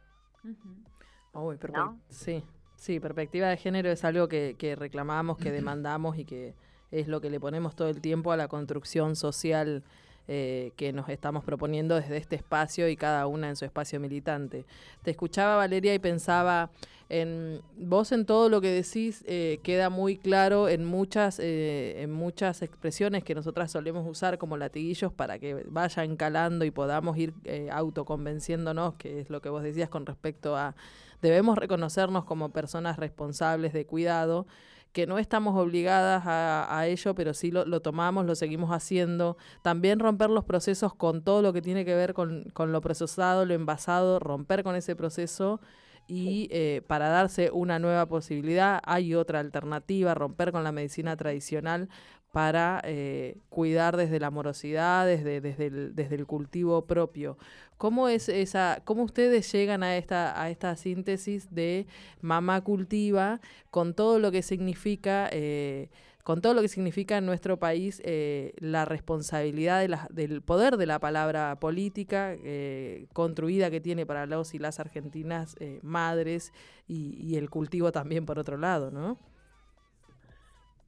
Uy, 1.34 1.58
¿No? 1.72 2.00
Sí, 2.10 2.44
sí, 2.76 3.00
perspectiva 3.00 3.48
de 3.48 3.58
género 3.58 3.90
es 3.90 4.04
algo 4.04 4.28
que, 4.28 4.56
que 4.58 4.76
reclamamos, 4.76 5.38
que 5.38 5.52
demandamos 5.52 6.18
y 6.18 6.26
que 6.26 6.56
es 6.92 7.08
lo 7.08 7.22
que 7.22 7.30
le 7.30 7.40
ponemos 7.40 7.76
todo 7.76 7.88
el 7.88 8.02
tiempo 8.02 8.32
a 8.32 8.38
la 8.38 8.48
construcción 8.48 9.16
social 9.16 9.84
eh, 10.30 10.72
que 10.78 10.94
nos 10.94 11.10
estamos 11.10 11.44
proponiendo 11.44 11.96
desde 11.96 12.16
este 12.16 12.38
espacio 12.38 12.88
y 12.88 12.96
cada 12.96 13.28
una 13.28 13.50
en 13.50 13.58
su 13.58 13.66
espacio 13.66 14.00
militante. 14.00 14.64
Te 15.02 15.12
escuchaba 15.12 15.58
Valeria 15.58 15.94
y 15.94 16.00
pensaba 16.00 16.70
en 17.10 17.62
vos 17.78 18.14
en 18.14 18.26
todo 18.26 18.48
lo 18.48 18.62
que 18.62 18.70
decís 18.70 19.26
eh, 19.28 19.60
queda 19.64 19.90
muy 19.90 20.16
claro 20.16 20.70
en 20.70 20.86
muchas 20.86 21.40
eh, 21.40 22.02
en 22.02 22.12
muchas 22.14 22.62
expresiones 22.62 23.26
que 23.26 23.36
nosotras 23.36 23.70
solemos 23.70 24.08
usar 24.10 24.38
como 24.38 24.56
latiguillos 24.56 25.12
para 25.12 25.40
que 25.40 25.66
vayan 25.68 26.16
calando 26.16 26.64
y 26.64 26.72
podamos 26.72 27.18
ir 27.18 27.34
autoconvenciéndonos 27.70 28.94
que 28.94 29.20
es 29.20 29.30
lo 29.30 29.42
que 29.42 29.50
vos 29.50 29.62
decías 29.62 29.90
con 29.90 30.06
respecto 30.06 30.56
a 30.56 30.74
debemos 31.22 31.58
reconocernos 31.58 32.24
como 32.24 32.50
personas 32.50 32.96
responsables 32.96 33.74
de 33.74 33.86
cuidado 33.86 34.48
que 34.94 35.08
no 35.08 35.18
estamos 35.18 35.56
obligadas 35.58 36.26
a, 36.26 36.78
a 36.78 36.88
ello, 36.88 37.16
pero 37.16 37.34
sí 37.34 37.52
lo, 37.52 37.66
lo 37.66 37.82
tomamos, 37.82 38.26
lo 38.26 38.36
seguimos 38.36 38.72
haciendo. 38.72 39.38
También 39.62 40.00
romper 40.00 40.30
los 40.30 40.46
procesos 40.46 40.94
con 40.94 41.24
todo 41.24 41.42
lo 41.42 41.52
que 41.52 41.62
tiene 41.62 41.84
que 41.84 41.96
ver 41.96 42.14
con, 42.14 42.46
con 42.54 42.72
lo 42.72 42.80
procesado, 42.80 43.46
lo 43.46 43.54
envasado, 43.54 44.20
romper 44.20 44.64
con 44.64 44.76
ese 44.76 44.96
proceso 44.96 45.60
y 46.08 46.48
eh, 46.52 46.82
para 46.88 47.10
darse 47.10 47.50
una 47.52 47.80
nueva 47.80 48.06
posibilidad 48.08 48.80
hay 48.84 49.16
otra 49.16 49.40
alternativa, 49.40 50.14
romper 50.14 50.52
con 50.52 50.64
la 50.64 50.72
medicina 50.72 51.16
tradicional 51.16 51.90
para 52.34 52.82
eh, 52.84 53.38
cuidar 53.50 53.96
desde 53.96 54.20
la 54.20 54.28
amorosidad, 54.28 55.06
desde, 55.06 55.40
desde, 55.40 55.68
el, 55.68 55.96
desde 55.96 56.16
el 56.16 56.26
cultivo 56.26 56.86
propio. 56.86 57.38
¿Cómo 57.78 58.10
es 58.10 58.28
esa, 58.28 58.82
cómo 58.86 59.04
ustedes 59.04 59.52
llegan 59.52 59.84
a 59.84 59.98
esta, 59.98 60.42
a 60.42 60.50
esta 60.50 60.76
síntesis 60.76 61.54
de 61.54 61.86
mamá 62.22 62.62
cultiva 62.62 63.40
con 63.70 63.94
todo 63.94 64.18
lo 64.18 64.32
que 64.32 64.42
significa 64.42 65.30
eh, 65.32 65.90
con 66.24 66.40
todo 66.42 66.54
lo 66.54 66.62
que 66.62 66.70
significa 66.70 67.18
en 67.18 67.26
nuestro 67.26 67.58
país 67.58 68.02
eh, 68.06 68.54
la 68.58 68.86
responsabilidad 68.86 69.82
de 69.82 69.90
la- 69.90 70.08
del 70.10 70.42
poder 70.42 70.78
de 70.78 70.86
la 70.86 71.00
palabra 71.00 71.58
política 71.60 72.34
eh, 72.34 73.08
construida 73.14 73.70
que 73.70 73.82
tiene 73.82 74.06
para 74.06 74.26
los 74.26 74.54
y 74.54 74.60
las 74.60 74.80
argentinas 74.80 75.56
eh, 75.60 75.80
madres 75.84 76.54
y, 76.88 77.36
el 77.38 77.50
cultivo 77.50 77.92
también 77.92 78.26
por 78.26 78.38
otro 78.40 78.58
lado, 78.58 78.92
¿no? 78.92 79.18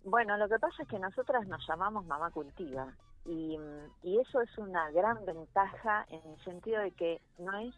Bueno, 0.03 0.37
lo 0.37 0.47
que 0.47 0.59
pasa 0.59 0.83
es 0.83 0.87
que 0.87 0.99
nosotras 0.99 1.47
nos 1.47 1.65
llamamos 1.67 2.05
mamá 2.05 2.29
cultiva 2.29 2.93
y, 3.25 3.57
y 4.03 4.19
eso 4.19 4.41
es 4.41 4.57
una 4.59 4.91
gran 4.91 5.25
ventaja 5.25 6.05
en 6.09 6.21
el 6.31 6.43
sentido 6.43 6.81
de 6.81 6.91
que 6.91 7.21
no 7.39 7.57
es 7.57 7.73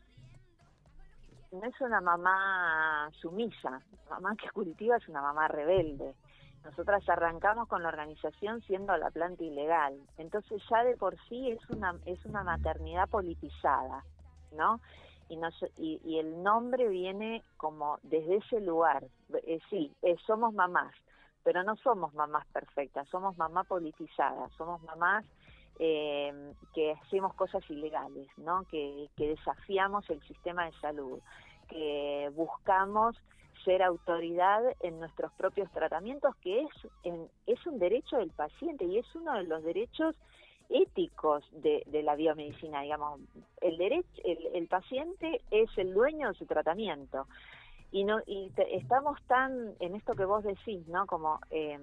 no 1.52 1.64
es 1.64 1.80
una 1.80 2.02
mamá 2.02 3.10
sumisa, 3.22 3.82
mamá 4.10 4.36
que 4.36 4.50
cultiva 4.50 4.98
es 4.98 5.08
una 5.08 5.22
mamá 5.22 5.48
rebelde. 5.48 6.14
Nosotras 6.64 7.08
arrancamos 7.08 7.68
con 7.68 7.82
la 7.82 7.90
organización 7.90 8.62
siendo 8.62 8.96
la 8.98 9.10
planta 9.10 9.44
ilegal, 9.44 9.98
entonces 10.18 10.62
ya 10.70 10.84
de 10.84 10.98
por 10.98 11.18
sí 11.28 11.52
es 11.52 11.70
una 11.70 11.96
es 12.06 12.24
una 12.26 12.44
maternidad 12.44 13.08
politizada, 13.10 14.04
¿no? 14.52 14.82
Y, 15.30 15.38
nos, 15.38 15.54
y, 15.78 16.02
y 16.06 16.20
el 16.20 16.42
nombre 16.42 16.88
viene 16.88 17.44
como 17.58 18.00
desde 18.04 18.38
ese 18.38 18.62
lugar. 18.62 19.04
Eh, 19.46 19.60
sí, 19.70 19.94
eh, 20.02 20.16
somos 20.26 20.54
mamás, 20.54 20.94
pero 21.44 21.64
no 21.64 21.76
somos 21.78 22.14
mamás 22.14 22.46
perfectas, 22.48 23.08
somos 23.10 23.38
mamás 23.38 23.68
politizadas, 23.68 24.52
somos 24.58 24.82
mamás 24.84 25.26
eh, 25.80 26.54
que 26.74 26.92
hacemos 26.92 27.34
cosas 27.34 27.64
ilegales, 27.70 28.28
¿no? 28.38 28.64
Que, 28.66 29.10
que 29.16 29.30
desafiamos 29.30 30.10
el 30.10 30.22
sistema 30.28 30.66
de 30.66 30.74
salud, 30.80 31.20
que 31.70 32.32
buscamos 32.36 33.16
ser 33.64 33.82
autoridad 33.84 34.62
en 34.82 35.00
nuestros 35.00 35.32
propios 35.34 35.72
tratamientos, 35.72 36.36
que 36.38 36.62
es, 36.62 36.70
en- 37.04 37.28
es 37.46 37.66
un 37.66 37.80
derecho 37.80 38.18
del 38.18 38.32
paciente 38.32 38.86
y 38.86 38.98
es 38.98 39.16
uno 39.16 39.34
de 39.34 39.44
los 39.44 39.64
derechos 39.64 40.16
éticos 40.70 41.44
de, 41.52 41.84
de 41.88 42.04
la 42.04 42.16
biomedicina, 42.16 42.82
digamos. 42.82 43.22
El, 43.62 43.78
derecho, 43.78 44.22
el, 44.26 44.38
el 44.54 44.68
paciente 44.68 45.42
es 45.52 45.70
el 45.78 45.94
dueño 45.94 46.30
de 46.30 46.34
su 46.38 46.46
tratamiento 46.46 47.28
y 47.92 48.04
no 48.04 48.20
y 48.26 48.50
te- 48.50 48.76
estamos 48.76 49.18
tan 49.28 49.74
en 49.80 49.96
esto 49.96 50.14
que 50.14 50.26
vos 50.26 50.44
decís 50.44 50.86
no 50.88 51.06
como 51.08 51.40
eh, 51.52 51.80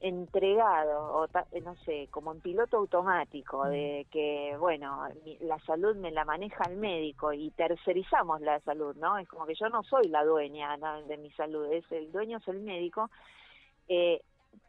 entregado 0.00 1.12
o 1.14 1.28
ta- 1.28 1.46
eh, 1.52 1.60
no 1.60 1.74
sé 1.84 2.08
como 2.10 2.32
en 2.32 2.40
piloto 2.40 2.76
automático 2.76 3.64
de 3.64 4.06
que 4.10 4.56
bueno 4.58 5.08
mi- 5.24 5.38
la 5.38 5.58
salud 5.60 5.96
me 5.96 6.10
la 6.12 6.24
maneja 6.24 6.64
el 6.68 6.76
médico 6.76 7.32
y 7.32 7.50
tercerizamos 7.50 8.40
la 8.40 8.60
salud 8.60 8.94
no 8.96 9.18
es 9.18 9.28
como 9.28 9.44
que 9.46 9.54
yo 9.54 9.68
no 9.68 9.82
soy 9.82 10.08
la 10.08 10.24
dueña 10.24 10.76
¿no? 10.76 11.02
de 11.02 11.16
mi 11.16 11.30
salud 11.32 11.72
es 11.72 11.84
el 11.90 12.12
dueño 12.12 12.38
es 12.38 12.46
el 12.48 12.60
médico 12.60 13.10
eh, 13.88 14.20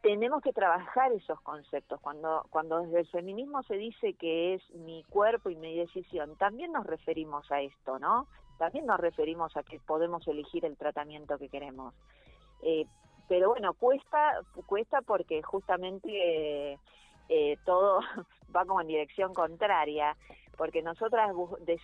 tenemos 0.02 0.42
que 0.42 0.52
trabajar 0.52 1.12
esos 1.12 1.40
conceptos. 1.40 2.00
Cuando, 2.00 2.46
cuando 2.50 2.80
desde 2.80 3.00
el 3.00 3.06
feminismo 3.08 3.62
se 3.64 3.74
dice 3.76 4.14
que 4.14 4.54
es 4.54 4.70
mi 4.74 5.04
cuerpo 5.04 5.50
y 5.50 5.56
mi 5.56 5.76
decisión, 5.76 6.36
también 6.36 6.72
nos 6.72 6.86
referimos 6.86 7.50
a 7.50 7.60
esto, 7.60 7.98
¿no? 7.98 8.26
También 8.58 8.86
nos 8.86 9.00
referimos 9.00 9.56
a 9.56 9.62
que 9.62 9.80
podemos 9.80 10.26
elegir 10.28 10.64
el 10.64 10.76
tratamiento 10.76 11.38
que 11.38 11.48
queremos. 11.48 11.94
Eh, 12.62 12.86
pero 13.30 13.50
bueno, 13.50 13.74
cuesta, 13.74 14.40
cuesta 14.66 15.02
porque 15.02 15.40
justamente 15.40 16.08
eh, 16.10 16.78
eh, 17.28 17.56
todo 17.64 18.00
va 18.54 18.64
como 18.64 18.80
en 18.80 18.88
dirección 18.88 19.32
contraria, 19.32 20.16
porque 20.56 20.82
nosotras 20.82 21.30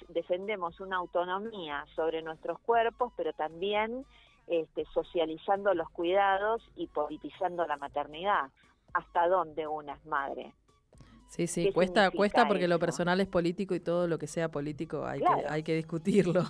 defendemos 0.08 0.80
una 0.80 0.96
autonomía 0.96 1.86
sobre 1.94 2.20
nuestros 2.20 2.58
cuerpos, 2.58 3.12
pero 3.16 3.32
también 3.32 4.04
este, 4.48 4.86
socializando 4.92 5.72
los 5.72 5.88
cuidados 5.90 6.68
y 6.74 6.88
politizando 6.88 7.64
la 7.64 7.76
maternidad. 7.76 8.50
¿Hasta 8.92 9.28
dónde 9.28 9.68
una 9.68 9.92
es 9.92 10.04
madre? 10.04 10.52
Sí, 11.28 11.46
sí, 11.46 11.66
¿Qué 11.66 11.72
cuesta, 11.72 12.10
cuesta 12.10 12.48
porque 12.48 12.66
lo 12.66 12.80
personal 12.80 13.20
es 13.20 13.28
político 13.28 13.76
y 13.76 13.80
todo 13.80 14.08
lo 14.08 14.18
que 14.18 14.26
sea 14.26 14.50
político 14.50 15.06
hay, 15.06 15.20
que, 15.20 15.46
hay 15.48 15.62
que 15.62 15.76
discutirlo. 15.76 16.42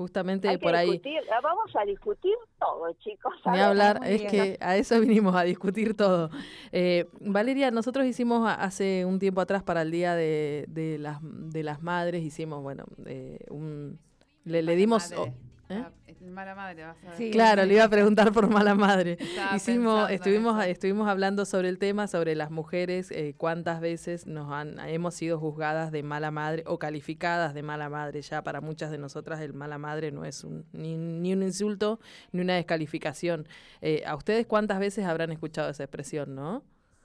Justamente 0.00 0.48
Hay 0.48 0.56
que 0.56 0.62
por 0.62 0.74
ahí. 0.74 0.92
discutir, 0.92 1.20
ah, 1.30 1.40
vamos 1.42 1.76
a 1.76 1.84
discutir 1.84 2.32
todo, 2.58 2.90
chicos. 3.00 3.34
a 3.44 3.52
Ni 3.52 3.58
hablar, 3.60 4.00
muy 4.00 4.08
es 4.08 4.18
bien. 4.22 4.30
que 4.30 4.56
a 4.58 4.78
eso 4.78 4.98
vinimos, 5.00 5.34
a 5.36 5.42
discutir 5.42 5.94
todo. 5.94 6.30
Eh, 6.72 7.04
Valeria, 7.20 7.70
nosotros 7.70 8.06
hicimos 8.06 8.48
hace 8.50 9.04
un 9.04 9.18
tiempo 9.18 9.42
atrás 9.42 9.62
para 9.62 9.82
el 9.82 9.90
Día 9.90 10.14
de, 10.14 10.64
de 10.68 10.96
las, 10.98 11.18
de 11.22 11.62
las 11.64 11.82
Madres, 11.82 12.22
hicimos, 12.24 12.62
bueno, 12.62 12.84
eh, 13.04 13.40
un, 13.50 13.98
le, 14.44 14.62
le 14.62 14.74
dimos... 14.74 15.10
Madre. 15.10 15.34
oh, 15.36 15.49
¿eh? 15.70 15.84
Es 16.06 16.20
mala 16.22 16.54
madre, 16.54 16.84
vas 16.84 16.96
a 17.04 17.08
ver. 17.08 17.16
Sí. 17.16 17.30
Claro, 17.30 17.64
le 17.64 17.74
iba 17.74 17.84
a 17.84 17.88
preguntar 17.88 18.32
por 18.32 18.48
mala 18.48 18.74
madre. 18.74 19.16
Estaba 19.20 19.56
Hicimos, 19.56 20.10
estuvimos, 20.10 20.64
estuvimos 20.64 21.08
hablando 21.08 21.44
sobre 21.44 21.68
el 21.68 21.78
tema, 21.78 22.06
sobre 22.06 22.34
las 22.34 22.50
mujeres, 22.50 23.10
eh, 23.10 23.34
cuántas 23.36 23.80
veces 23.80 24.26
nos 24.26 24.52
han, 24.52 24.78
hemos 24.80 25.14
sido 25.14 25.38
juzgadas 25.38 25.92
de 25.92 26.02
mala 26.02 26.30
madre 26.30 26.64
o 26.66 26.78
calificadas 26.78 27.54
de 27.54 27.62
mala 27.62 27.88
madre. 27.88 28.22
Ya 28.22 28.42
para 28.42 28.60
muchas 28.60 28.90
de 28.90 28.98
nosotras 28.98 29.40
el 29.40 29.54
mala 29.54 29.78
madre 29.78 30.10
no 30.12 30.24
es 30.24 30.44
un, 30.44 30.66
ni, 30.72 30.96
ni 30.96 31.32
un 31.32 31.42
insulto 31.42 32.00
ni 32.32 32.40
una 32.40 32.54
descalificación. 32.54 33.48
Eh, 33.80 34.02
¿A 34.06 34.16
ustedes 34.16 34.46
cuántas 34.46 34.78
veces 34.78 35.06
habrán 35.06 35.32
escuchado 35.32 35.70
esa 35.70 35.84
expresión, 35.84 36.34
no? 36.34 36.62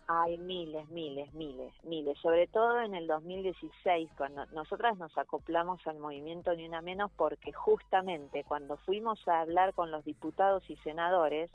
Hay 0.07 0.37
miles, 0.37 0.87
miles, 0.89 1.33
miles, 1.33 1.73
miles. 1.83 2.17
Sobre 2.19 2.45
todo 2.47 2.79
en 2.81 2.93
el 2.93 3.07
2016, 3.07 4.09
cuando 4.15 4.45
nosotras 4.47 4.97
nos 4.97 5.17
acoplamos 5.17 5.85
al 5.87 5.97
movimiento 5.97 6.53
Ni 6.53 6.67
Una 6.67 6.81
Menos, 6.81 7.09
porque 7.17 7.51
justamente 7.51 8.43
cuando 8.43 8.77
fuimos 8.77 9.27
a 9.27 9.41
hablar 9.41 9.73
con 9.73 9.89
los 9.89 10.05
diputados 10.05 10.63
y 10.69 10.75
senadores, 10.77 11.49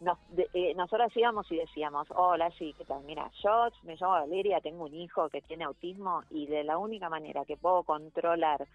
nos, 0.00 0.18
eh, 0.54 0.74
nosotros 0.74 1.14
íbamos 1.14 1.50
y 1.52 1.56
decíamos, 1.56 2.08
hola, 2.10 2.50
sí, 2.58 2.74
¿qué 2.76 2.84
tal? 2.84 3.04
Mira, 3.04 3.30
yo 3.42 3.68
me 3.82 3.96
llamo 3.96 4.12
Valeria, 4.14 4.60
tengo 4.60 4.84
un 4.84 4.94
hijo 4.94 5.28
que 5.28 5.42
tiene 5.42 5.64
autismo 5.64 6.22
y 6.30 6.46
de 6.46 6.64
la 6.64 6.78
única 6.78 7.08
manera 7.08 7.44
que 7.44 7.56
puedo 7.56 7.82
controlar 7.82 8.66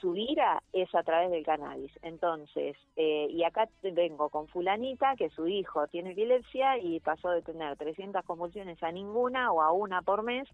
su 0.00 0.16
ira 0.16 0.62
es 0.72 0.94
a 0.94 1.02
través 1.02 1.30
del 1.30 1.44
cannabis. 1.44 1.90
Entonces, 2.02 2.76
eh, 2.96 3.26
y 3.30 3.42
acá 3.42 3.68
vengo 3.82 4.28
con 4.28 4.46
fulanita 4.48 5.16
que 5.16 5.28
su 5.30 5.46
hijo 5.48 5.88
tiene 5.88 6.12
epilepsia 6.12 6.78
y 6.78 7.00
pasó 7.00 7.30
de 7.30 7.42
tener 7.42 7.76
300 7.76 8.24
convulsiones 8.24 8.82
a 8.82 8.92
ninguna 8.92 9.52
o 9.52 9.60
a 9.60 9.72
una 9.72 10.02
por 10.02 10.22
mes 10.22 10.48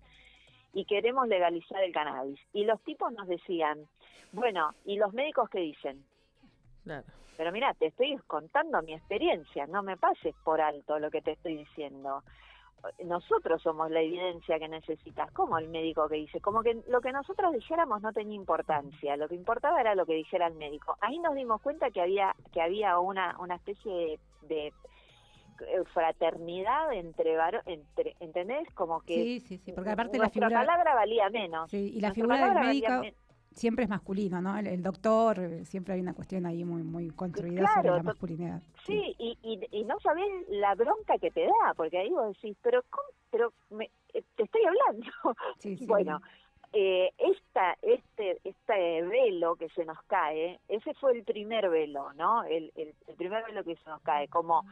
y 0.73 0.85
queremos 0.85 1.28
legalizar 1.28 1.82
el 1.82 1.92
cannabis. 1.92 2.40
Y 2.52 2.64
los 2.64 2.80
tipos 2.82 3.12
nos 3.12 3.28
decían, 3.28 3.87
bueno, 4.32 4.75
¿y 4.85 4.96
los 4.96 5.12
médicos 5.12 5.49
qué 5.50 5.61
dicen? 5.61 6.04
Pero 7.37 7.52
mira, 7.52 7.75
te 7.75 7.87
estoy 7.87 8.16
contando 8.26 8.81
mi 8.83 8.95
experiencia, 8.95 9.66
no 9.66 9.83
me 9.83 9.97
pases 9.97 10.35
por 10.43 10.61
alto 10.61 10.99
lo 10.99 11.11
que 11.11 11.21
te 11.21 11.33
estoy 11.33 11.57
diciendo 11.59 12.23
nosotros 13.05 13.62
somos 13.62 13.90
la 13.90 14.00
evidencia 14.00 14.59
que 14.59 14.69
necesitas, 14.69 15.31
como 15.33 15.59
el 15.59 15.69
médico 15.69 16.09
que 16.09 16.16
dice, 16.16 16.40
como 16.40 16.62
que 16.62 16.83
lo 16.88 17.00
que 17.00 17.12
nosotros 17.12 17.52
dijéramos 17.52 18.02
no 18.02 18.12
tenía 18.12 18.37
importancia, 18.37 19.16
lo 19.16 19.28
que 19.28 19.35
importaba 19.35 19.81
era 19.81 19.95
lo 19.95 20.07
que 20.07 20.14
dijera 20.14 20.47
el 20.47 20.55
médico. 20.55 20.97
Ahí 21.00 21.19
nos 21.19 21.35
dimos 21.35 21.61
cuenta 21.61 21.90
que 21.90 22.00
había 22.00 22.35
que 22.52 22.61
había 22.61 22.99
una 22.99 23.37
una 23.38 23.57
especie 23.57 24.19
de, 24.43 24.69
eh, 24.69 24.73
fraternidad 25.93 26.93
entre 26.93 27.37
entre, 27.66 28.16
¿entendés? 28.21 28.69
Como 28.75 29.00
que 29.00 29.14
sí, 29.14 29.40
sí, 29.40 29.59
sí, 29.59 29.73
porque 29.73 29.90
aparte 29.90 30.19
la 30.19 30.31
figura, 30.31 30.61
palabra 30.61 30.95
valía 30.95 31.28
menos. 31.31 31.71
Sí, 31.71 31.93
y 31.95 32.00
la 32.00 32.12
figura 32.12 32.55
del 32.55 32.66
médico 32.66 33.02
siempre 33.56 33.84
es 33.84 33.90
masculino, 33.90 34.40
¿no? 34.40 34.56
El, 34.58 34.82
doctor, 34.82 35.38
eh, 35.40 35.64
siempre 35.64 35.94
hay 35.94 36.00
una 36.00 36.14
cuestión 36.14 36.46
ahí 36.46 36.64
muy 36.64 36.82
muy 36.82 37.10
construida 37.10 37.66
sobre 37.75 37.90
la 37.90 38.02
masculinidad. 38.02 38.62
Sí, 38.84 39.16
Y, 39.18 39.38
y, 39.72 39.84
no 39.84 39.98
sabés 40.00 40.26
la 40.48 40.75
bronca 40.75 41.18
que 41.18 41.30
te 41.30 41.42
da, 41.42 41.75
porque 41.75 41.98
ahí 41.98 42.10
vos 42.10 42.34
decís, 42.34 42.56
pero 42.62 42.82
¿cómo? 42.90 43.08
Pero 43.30 43.52
me, 43.70 43.86
eh, 44.14 44.22
te 44.36 44.44
estoy 44.44 44.62
hablando. 44.64 45.06
Sí, 45.58 45.78
bueno, 45.86 46.20
eh, 46.72 47.10
esta, 47.18 47.76
este, 47.82 48.38
este 48.44 49.02
velo 49.02 49.56
que 49.56 49.68
se 49.70 49.84
nos 49.84 50.00
cae, 50.06 50.60
ese 50.68 50.92
fue 50.94 51.12
el 51.12 51.25
primer 51.25 51.68
velo, 51.70 52.12
¿no? 52.12 52.44
El, 52.44 52.72
el, 52.76 52.94
el 53.06 53.14
primer 53.16 53.44
velo 53.46 53.64
que 53.64 53.76
se 53.76 53.88
nos 53.88 54.02
cae, 54.02 54.28
como 54.28 54.64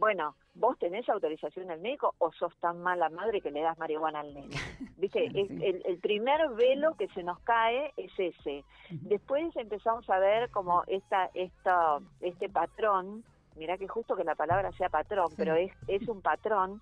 bueno, 0.00 0.34
vos 0.54 0.78
tenés 0.78 1.06
autorización 1.10 1.66
del 1.68 1.80
médico 1.80 2.14
o 2.18 2.32
sos 2.32 2.56
tan 2.56 2.80
mala 2.80 3.10
madre 3.10 3.42
que 3.42 3.50
le 3.50 3.60
das 3.60 3.78
marihuana 3.78 4.20
al 4.20 4.32
nene. 4.32 4.56
Viste, 4.96 5.26
el, 5.26 5.98
primer 6.00 6.48
velo 6.54 6.94
que 6.96 7.06
se 7.08 7.22
nos 7.22 7.38
cae 7.40 7.92
es 7.98 8.10
ese. 8.18 8.64
Después 8.90 9.54
empezamos 9.56 10.08
a 10.08 10.18
ver 10.18 10.50
como 10.50 10.84
esta, 10.86 11.30
esta, 11.34 11.98
este 12.22 12.48
patrón, 12.48 13.22
mira 13.56 13.76
que 13.76 13.88
justo 13.88 14.16
que 14.16 14.24
la 14.24 14.34
palabra 14.34 14.72
sea 14.72 14.88
patrón, 14.88 15.28
pero 15.36 15.54
es, 15.54 15.70
es 15.86 16.08
un 16.08 16.22
patrón 16.22 16.80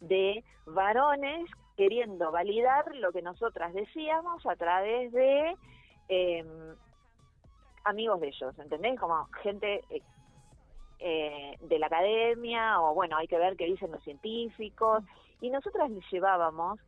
de 0.00 0.42
varones 0.64 1.50
queriendo 1.76 2.32
validar 2.32 2.94
lo 2.96 3.12
que 3.12 3.20
nosotras 3.20 3.74
decíamos 3.74 4.46
a 4.46 4.56
través 4.56 5.12
de 5.12 5.54
eh, 6.08 6.44
amigos 7.84 8.20
de 8.20 8.28
ellos, 8.28 8.58
¿entendés? 8.58 8.98
Como 8.98 9.26
gente 9.42 9.82
eh, 11.06 11.58
de 11.60 11.78
la 11.78 11.88
academia, 11.88 12.80
o 12.80 12.94
bueno, 12.94 13.18
hay 13.18 13.26
que 13.26 13.36
ver 13.36 13.56
qué 13.56 13.66
dicen 13.66 13.92
los 13.92 14.02
científicos, 14.02 15.04
y 15.42 15.50
nosotras 15.50 15.90
les 15.90 16.02
llevábamos, 16.10 16.80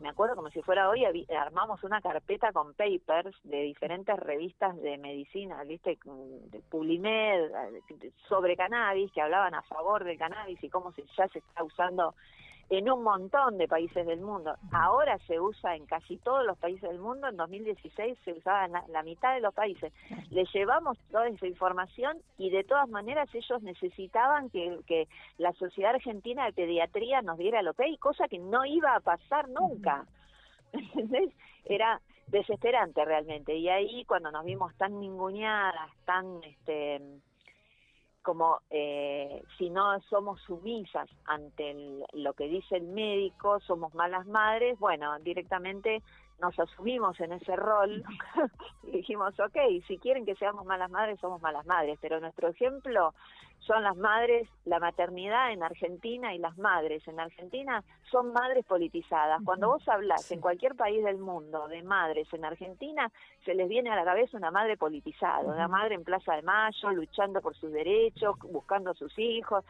me 0.00 0.08
acuerdo 0.08 0.34
como 0.34 0.50
si 0.50 0.60
fuera 0.62 0.88
hoy, 0.88 1.04
armamos 1.38 1.84
una 1.84 2.00
carpeta 2.00 2.52
con 2.52 2.74
papers 2.74 3.36
de 3.44 3.62
diferentes 3.62 4.18
revistas 4.18 4.76
de 4.82 4.98
medicina, 4.98 5.62
¿viste? 5.62 6.00
De 6.50 6.58
Pulimed, 6.68 7.52
sobre 8.28 8.56
cannabis, 8.56 9.12
que 9.12 9.22
hablaban 9.22 9.54
a 9.54 9.62
favor 9.62 10.02
del 10.02 10.18
cannabis 10.18 10.60
y 10.64 10.68
cómo 10.68 10.90
se, 10.90 11.04
ya 11.16 11.28
se 11.28 11.38
está 11.38 11.62
usando 11.62 12.16
en 12.70 12.90
un 12.90 13.02
montón 13.02 13.58
de 13.58 13.68
países 13.68 14.06
del 14.06 14.20
mundo. 14.20 14.54
Ahora 14.72 15.18
se 15.26 15.38
usa 15.40 15.76
en 15.76 15.86
casi 15.86 16.16
todos 16.18 16.44
los 16.44 16.56
países 16.58 16.88
del 16.88 16.98
mundo, 16.98 17.28
en 17.28 17.36
2016 17.36 18.18
se 18.24 18.32
usaba 18.32 18.64
en 18.66 18.72
la, 18.92 19.02
mitad 19.02 19.34
de 19.34 19.40
los 19.40 19.52
países. 19.54 19.92
Le 20.30 20.44
llevamos 20.46 20.98
toda 21.10 21.28
esa 21.28 21.46
información 21.46 22.18
y 22.38 22.50
de 22.50 22.64
todas 22.64 22.88
maneras 22.88 23.28
ellos 23.34 23.62
necesitaban 23.62 24.50
que, 24.50 24.78
que 24.86 25.08
la 25.38 25.52
Sociedad 25.52 25.94
Argentina 25.94 26.46
de 26.46 26.52
Pediatría 26.52 27.22
nos 27.22 27.38
diera 27.38 27.60
el 27.60 27.68
ok, 27.68 27.82
cosa 27.98 28.28
que 28.28 28.38
no 28.38 28.64
iba 28.64 28.94
a 28.94 29.00
pasar 29.00 29.48
nunca. 29.48 30.06
¿Entendés? 30.72 31.30
Era 31.64 32.00
desesperante 32.28 33.04
realmente. 33.04 33.54
Y 33.54 33.68
ahí 33.68 34.04
cuando 34.06 34.30
nos 34.30 34.44
vimos 34.44 34.74
tan 34.76 34.98
ninguneadas, 34.98 35.90
tan... 36.04 36.42
este 36.44 37.00
como 38.22 38.60
eh, 38.70 39.42
si 39.58 39.70
no 39.70 40.00
somos 40.08 40.40
sumisas 40.42 41.08
ante 41.26 41.74
lo 42.12 42.32
que 42.34 42.48
dice 42.48 42.76
el 42.76 42.86
médico, 42.88 43.60
somos 43.60 43.94
malas 43.94 44.26
madres, 44.26 44.78
bueno, 44.78 45.18
directamente 45.20 46.02
nos 46.42 46.58
asumimos 46.58 47.18
en 47.20 47.32
ese 47.32 47.56
rol 47.56 48.04
y 48.82 48.90
dijimos, 48.90 49.38
ok, 49.40 49.56
si 49.86 49.96
quieren 49.96 50.26
que 50.26 50.34
seamos 50.34 50.66
malas 50.66 50.90
madres, 50.90 51.18
somos 51.20 51.40
malas 51.40 51.64
madres, 51.64 51.98
pero 52.02 52.20
nuestro 52.20 52.48
ejemplo 52.48 53.14
son 53.60 53.84
las 53.84 53.96
madres, 53.96 54.48
la 54.64 54.80
maternidad 54.80 55.52
en 55.52 55.62
Argentina 55.62 56.34
y 56.34 56.38
las 56.38 56.58
madres 56.58 57.06
en 57.06 57.20
Argentina 57.20 57.84
son 58.10 58.32
madres 58.32 58.64
politizadas. 58.64 59.40
Cuando 59.44 59.68
vos 59.68 59.88
hablas 59.88 60.28
en 60.32 60.40
cualquier 60.40 60.74
país 60.74 61.04
del 61.04 61.18
mundo 61.18 61.68
de 61.68 61.82
madres 61.84 62.26
en 62.32 62.44
Argentina, 62.44 63.10
se 63.44 63.54
les 63.54 63.68
viene 63.68 63.90
a 63.90 63.96
la 63.96 64.04
cabeza 64.04 64.36
una 64.36 64.50
madre 64.50 64.76
politizada, 64.76 65.42
una 65.42 65.68
madre 65.68 65.94
en 65.94 66.02
Plaza 66.02 66.34
de 66.34 66.42
Mayo, 66.42 66.90
luchando 66.90 67.40
por 67.40 67.54
sus 67.54 67.70
derechos, 67.70 68.36
buscando 68.50 68.90
a 68.90 68.94
sus 68.94 69.16
hijos. 69.16 69.64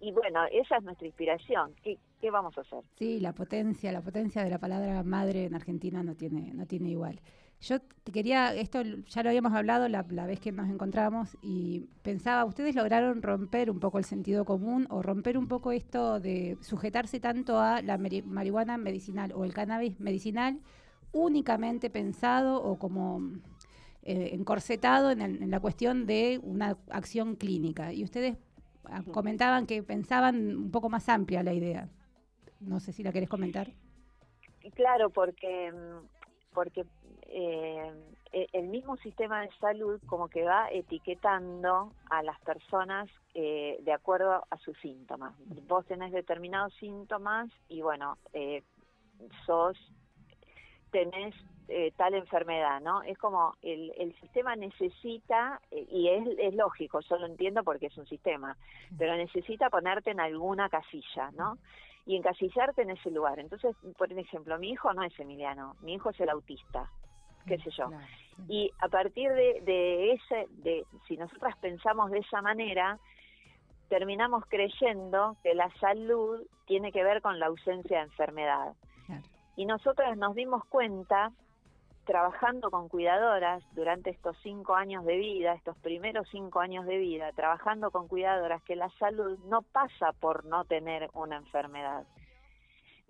Y 0.00 0.12
bueno, 0.12 0.40
esa 0.50 0.78
es 0.78 0.82
nuestra 0.82 1.06
inspiración. 1.06 1.74
¿Qué, 1.82 1.98
¿Qué 2.20 2.30
vamos 2.30 2.56
a 2.56 2.62
hacer? 2.62 2.80
Sí, 2.98 3.20
la 3.20 3.34
potencia, 3.34 3.92
la 3.92 4.02
potencia 4.02 4.42
de 4.42 4.50
la 4.50 4.58
palabra 4.58 5.02
madre 5.02 5.44
en 5.44 5.54
Argentina 5.54 6.02
no 6.02 6.14
tiene, 6.14 6.52
no 6.54 6.66
tiene 6.66 6.90
igual. 6.90 7.20
Yo 7.60 7.78
te 7.78 8.10
quería, 8.10 8.54
esto 8.54 8.82
ya 8.82 9.22
lo 9.22 9.28
habíamos 9.28 9.52
hablado 9.52 9.86
la, 9.88 10.02
vez 10.02 10.40
que 10.40 10.50
nos 10.50 10.70
encontramos 10.70 11.36
y 11.42 11.80
pensaba, 12.02 12.46
¿ustedes 12.46 12.74
lograron 12.74 13.20
romper 13.20 13.70
un 13.70 13.80
poco 13.80 13.98
el 13.98 14.04
sentido 14.04 14.46
común 14.46 14.86
o 14.88 15.02
romper 15.02 15.36
un 15.36 15.46
poco 15.46 15.70
esto 15.70 16.20
de 16.20 16.56
sujetarse 16.62 17.20
tanto 17.20 17.58
a 17.58 17.82
la 17.82 17.98
marihuana 17.98 18.78
medicinal 18.78 19.32
o 19.34 19.44
el 19.44 19.52
cannabis 19.52 20.00
medicinal 20.00 20.58
únicamente 21.12 21.90
pensado 21.90 22.62
o 22.62 22.78
como 22.78 23.20
eh, 24.04 24.30
encorsetado 24.32 25.10
en, 25.10 25.20
en, 25.20 25.50
la 25.50 25.60
cuestión 25.60 26.06
de 26.06 26.40
una 26.42 26.78
acción 26.88 27.36
clínica? 27.36 27.92
Y 27.92 28.04
ustedes 28.04 28.38
comentaban 29.12 29.66
que 29.66 29.82
pensaban 29.82 30.56
un 30.56 30.70
poco 30.70 30.88
más 30.88 31.08
amplia 31.08 31.42
la 31.42 31.52
idea. 31.52 31.88
No 32.60 32.80
sé 32.80 32.92
si 32.92 33.02
la 33.02 33.12
querés 33.12 33.28
comentar. 33.28 33.68
Claro, 34.74 35.10
porque 35.10 35.72
porque 36.52 36.84
eh, 37.28 37.92
e-, 38.32 38.46
el 38.52 38.68
mismo 38.68 38.96
sistema 38.98 39.42
de 39.42 39.50
salud 39.60 40.00
como 40.06 40.28
que 40.28 40.44
va 40.44 40.68
etiquetando 40.70 41.92
a 42.10 42.22
las 42.22 42.38
personas 42.40 43.08
eh, 43.34 43.78
de 43.82 43.92
acuerdo 43.92 44.44
a 44.50 44.58
sus 44.58 44.76
síntomas. 44.78 45.34
Vos 45.68 45.86
tenés 45.86 46.12
determinados 46.12 46.74
síntomas 46.74 47.50
y 47.68 47.82
bueno, 47.82 48.18
eh, 48.32 48.62
sos, 49.46 49.76
tenés 50.90 51.34
eh, 51.70 51.92
tal 51.96 52.14
enfermedad, 52.14 52.80
¿no? 52.80 53.02
Es 53.02 53.16
como 53.18 53.54
el, 53.62 53.92
el 53.96 54.14
sistema 54.20 54.56
necesita, 54.56 55.60
y 55.70 56.08
es, 56.08 56.28
es 56.38 56.54
lógico, 56.54 57.00
yo 57.00 57.16
lo 57.16 57.26
entiendo 57.26 57.62
porque 57.64 57.86
es 57.86 57.96
un 57.96 58.06
sistema, 58.06 58.56
pero 58.98 59.16
necesita 59.16 59.70
ponerte 59.70 60.10
en 60.10 60.20
alguna 60.20 60.68
casilla, 60.68 61.30
¿no? 61.32 61.58
Y 62.06 62.16
encasillarte 62.16 62.82
en 62.82 62.90
ese 62.90 63.10
lugar. 63.10 63.38
Entonces, 63.38 63.76
por 63.96 64.12
ejemplo, 64.12 64.58
mi 64.58 64.70
hijo 64.70 64.92
no 64.92 65.02
es 65.02 65.18
Emiliano, 65.18 65.76
mi 65.82 65.94
hijo 65.94 66.10
es 66.10 66.20
el 66.20 66.30
autista 66.30 66.90
qué 67.46 67.58
sé 67.58 67.70
yo. 67.70 67.90
Y 68.48 68.70
a 68.78 68.88
partir 68.88 69.30
de, 69.30 69.60
de 69.62 70.12
ese, 70.12 70.46
de 70.62 70.84
si 71.06 71.16
nosotras 71.16 71.56
pensamos 71.58 72.10
de 72.10 72.18
esa 72.18 72.40
manera, 72.42 72.98
terminamos 73.88 74.44
creyendo 74.48 75.36
que 75.42 75.54
la 75.54 75.70
salud 75.78 76.46
tiene 76.66 76.92
que 76.92 77.02
ver 77.02 77.20
con 77.20 77.38
la 77.38 77.46
ausencia 77.46 77.98
de 77.98 78.04
enfermedad. 78.04 78.74
Y 79.56 79.66
nosotras 79.66 80.16
nos 80.16 80.34
dimos 80.34 80.64
cuenta, 80.66 81.32
trabajando 82.10 82.72
con 82.72 82.88
cuidadoras 82.88 83.62
durante 83.72 84.10
estos 84.10 84.36
cinco 84.42 84.74
años 84.74 85.04
de 85.04 85.16
vida, 85.16 85.54
estos 85.54 85.76
primeros 85.78 86.26
cinco 86.32 86.58
años 86.58 86.84
de 86.84 86.98
vida, 86.98 87.30
trabajando 87.36 87.92
con 87.92 88.08
cuidadoras, 88.08 88.60
que 88.64 88.74
la 88.74 88.90
salud 88.98 89.38
no 89.46 89.62
pasa 89.62 90.10
por 90.18 90.44
no 90.44 90.64
tener 90.64 91.08
una 91.14 91.36
enfermedad. 91.36 92.04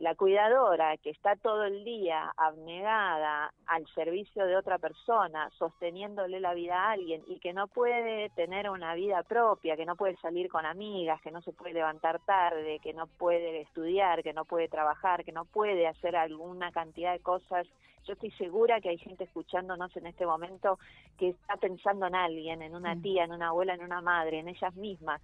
la 0.00 0.14
cuidadora 0.14 0.96
que 0.96 1.10
está 1.10 1.36
todo 1.36 1.64
el 1.64 1.84
día 1.84 2.32
abnegada 2.36 3.52
al 3.66 3.86
servicio 3.94 4.46
de 4.46 4.56
otra 4.56 4.78
persona, 4.78 5.50
sosteniéndole 5.58 6.40
la 6.40 6.54
vida 6.54 6.74
a 6.74 6.92
alguien 6.92 7.22
y 7.26 7.38
que 7.38 7.52
no 7.52 7.68
puede 7.68 8.30
tener 8.30 8.70
una 8.70 8.94
vida 8.94 9.22
propia, 9.22 9.76
que 9.76 9.84
no 9.84 9.96
puede 9.96 10.16
salir 10.16 10.48
con 10.50 10.64
amigas, 10.64 11.20
que 11.20 11.30
no 11.30 11.42
se 11.42 11.52
puede 11.52 11.74
levantar 11.74 12.18
tarde, 12.20 12.80
que 12.80 12.94
no 12.94 13.06
puede 13.06 13.60
estudiar, 13.60 14.22
que 14.22 14.32
no 14.32 14.46
puede 14.46 14.68
trabajar, 14.68 15.22
que 15.22 15.32
no 15.32 15.44
puede 15.44 15.86
hacer 15.86 16.16
alguna 16.16 16.72
cantidad 16.72 17.12
de 17.12 17.20
cosas. 17.20 17.66
Yo 18.06 18.14
estoy 18.14 18.30
segura 18.32 18.80
que 18.80 18.88
hay 18.88 18.98
gente 18.98 19.24
escuchándonos 19.24 19.96
en 19.96 20.06
este 20.06 20.26
momento 20.26 20.78
que 21.18 21.30
está 21.30 21.56
pensando 21.56 22.06
en 22.06 22.14
alguien, 22.14 22.62
en 22.62 22.74
una 22.74 23.00
tía, 23.00 23.24
en 23.24 23.32
una 23.32 23.48
abuela, 23.48 23.74
en 23.74 23.82
una 23.82 24.00
madre, 24.00 24.40
en 24.40 24.48
ellas 24.48 24.74
mismas 24.74 25.20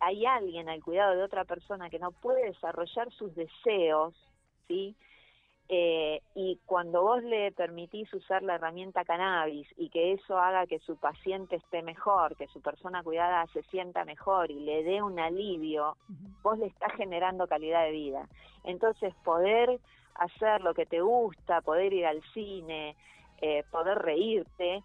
hay 0.00 0.26
alguien 0.26 0.68
al 0.68 0.82
cuidado 0.82 1.16
de 1.16 1.22
otra 1.22 1.44
persona 1.44 1.90
que 1.90 1.98
no 1.98 2.12
puede 2.12 2.46
desarrollar 2.46 3.10
sus 3.12 3.34
deseos, 3.34 4.14
¿sí? 4.68 4.94
Eh, 5.68 6.20
y 6.36 6.60
cuando 6.64 7.02
vos 7.02 7.24
le 7.24 7.50
permitís 7.50 8.12
usar 8.14 8.44
la 8.44 8.54
herramienta 8.54 9.04
cannabis 9.04 9.66
y 9.76 9.88
que 9.88 10.12
eso 10.12 10.38
haga 10.38 10.64
que 10.68 10.78
su 10.78 10.96
paciente 10.96 11.56
esté 11.56 11.82
mejor, 11.82 12.36
que 12.36 12.46
su 12.48 12.60
persona 12.60 13.02
cuidada 13.02 13.44
se 13.48 13.64
sienta 13.64 14.04
mejor 14.04 14.52
y 14.52 14.60
le 14.60 14.84
dé 14.84 15.02
un 15.02 15.18
alivio, 15.18 15.96
vos 16.44 16.56
le 16.58 16.66
estás 16.66 16.92
generando 16.92 17.48
calidad 17.48 17.82
de 17.82 17.90
vida. 17.90 18.28
Entonces, 18.62 19.12
poder 19.24 19.80
hacer 20.18 20.62
lo 20.62 20.74
que 20.74 20.86
te 20.86 21.00
gusta, 21.00 21.60
poder 21.60 21.92
ir 21.92 22.06
al 22.06 22.22
cine, 22.32 22.96
eh, 23.40 23.64
poder 23.70 23.98
reírte, 23.98 24.82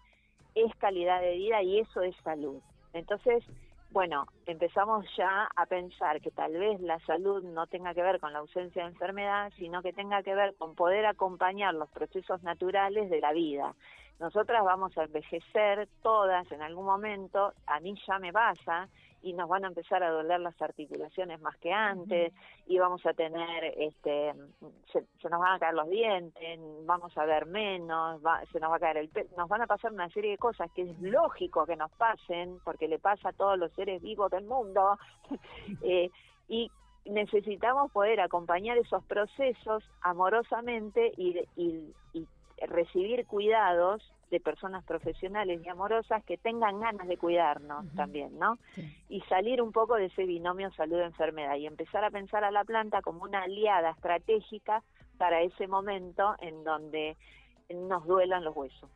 es 0.54 0.74
calidad 0.76 1.20
de 1.20 1.34
vida 1.34 1.62
y 1.62 1.80
eso 1.80 2.02
es 2.02 2.14
salud. 2.22 2.60
Entonces, 2.92 3.44
bueno, 3.90 4.26
empezamos 4.46 5.04
ya 5.16 5.48
a 5.54 5.66
pensar 5.66 6.20
que 6.20 6.30
tal 6.30 6.52
vez 6.52 6.80
la 6.80 6.98
salud 7.00 7.42
no 7.42 7.66
tenga 7.66 7.92
que 7.92 8.02
ver 8.02 8.20
con 8.20 8.32
la 8.32 8.38
ausencia 8.38 8.84
de 8.84 8.90
enfermedad, 8.90 9.52
sino 9.58 9.82
que 9.82 9.92
tenga 9.92 10.22
que 10.22 10.34
ver 10.34 10.54
con 10.56 10.74
poder 10.74 11.04
acompañar 11.04 11.74
los 11.74 11.90
procesos 11.90 12.42
naturales 12.42 13.10
de 13.10 13.20
la 13.20 13.32
vida. 13.32 13.74
Nosotras 14.18 14.64
vamos 14.64 14.96
a 14.96 15.04
envejecer 15.04 15.88
todas 16.02 16.50
en 16.52 16.62
algún 16.62 16.86
momento, 16.86 17.52
a 17.66 17.80
mí 17.80 17.94
ya 18.06 18.18
me 18.18 18.32
pasa, 18.32 18.88
y 19.22 19.32
nos 19.32 19.48
van 19.48 19.64
a 19.64 19.68
empezar 19.68 20.02
a 20.02 20.10
doler 20.10 20.40
las 20.40 20.60
articulaciones 20.60 21.40
más 21.40 21.56
que 21.58 21.72
antes 21.72 22.32
y 22.66 22.78
vamos 22.78 23.04
a 23.06 23.12
tener 23.14 23.64
este 23.78 24.32
se, 24.92 25.28
nos 25.28 25.40
van 25.40 25.54
a 25.54 25.58
caer 25.58 25.74
los 25.74 25.88
dientes 25.88 26.60
vamos 26.84 27.16
a 27.16 27.24
ver 27.24 27.46
menos 27.46 28.20
se 28.52 28.60
nos 28.60 28.70
va 28.70 28.76
a 28.76 28.80
caer 28.80 28.96
el 28.98 29.08
pelo 29.08 29.28
nos 29.36 29.48
van 29.48 29.62
a 29.62 29.66
pasar 29.66 29.92
una 29.92 30.08
serie 30.10 30.32
de 30.32 30.38
cosas 30.38 30.70
que 30.72 30.82
es 30.82 31.00
lógico 31.00 31.66
que 31.66 31.76
nos 31.76 31.90
pasen 31.92 32.58
porque 32.64 32.88
le 32.88 32.98
pasa 32.98 33.30
a 33.30 33.32
todos 33.32 33.58
los 33.58 33.72
seres 33.72 34.02
vivos 34.02 34.30
del 34.30 34.44
mundo 34.44 34.98
eh, 35.82 36.10
y 36.48 36.70
necesitamos 37.04 37.90
poder 37.92 38.20
acompañar 38.20 38.78
esos 38.78 39.02
procesos 39.04 39.82
amorosamente 40.02 41.12
y, 41.16 41.38
y, 41.56 41.94
y 42.12 42.26
recibir 42.66 43.26
cuidados 43.26 44.02
de 44.32 44.40
personas 44.40 44.82
profesionales 44.84 45.60
y 45.62 45.68
amorosas 45.68 46.24
que 46.24 46.38
tengan 46.38 46.80
ganas 46.80 47.06
de 47.06 47.18
cuidarnos 47.18 47.84
también, 47.94 48.38
¿no? 48.38 48.58
Y 49.10 49.20
salir 49.28 49.60
un 49.60 49.72
poco 49.72 49.96
de 49.96 50.06
ese 50.06 50.24
binomio 50.24 50.72
salud-enfermedad 50.72 51.56
y 51.56 51.66
empezar 51.66 52.02
a 52.02 52.10
pensar 52.10 52.42
a 52.42 52.50
la 52.50 52.64
planta 52.64 53.02
como 53.02 53.24
una 53.24 53.42
aliada 53.42 53.90
estratégica 53.90 54.82
para 55.18 55.42
ese 55.42 55.66
momento 55.66 56.34
en 56.40 56.64
donde 56.64 57.18
nos 57.68 58.06
duelan 58.06 58.42
los 58.42 58.56
huesos. 58.56 58.88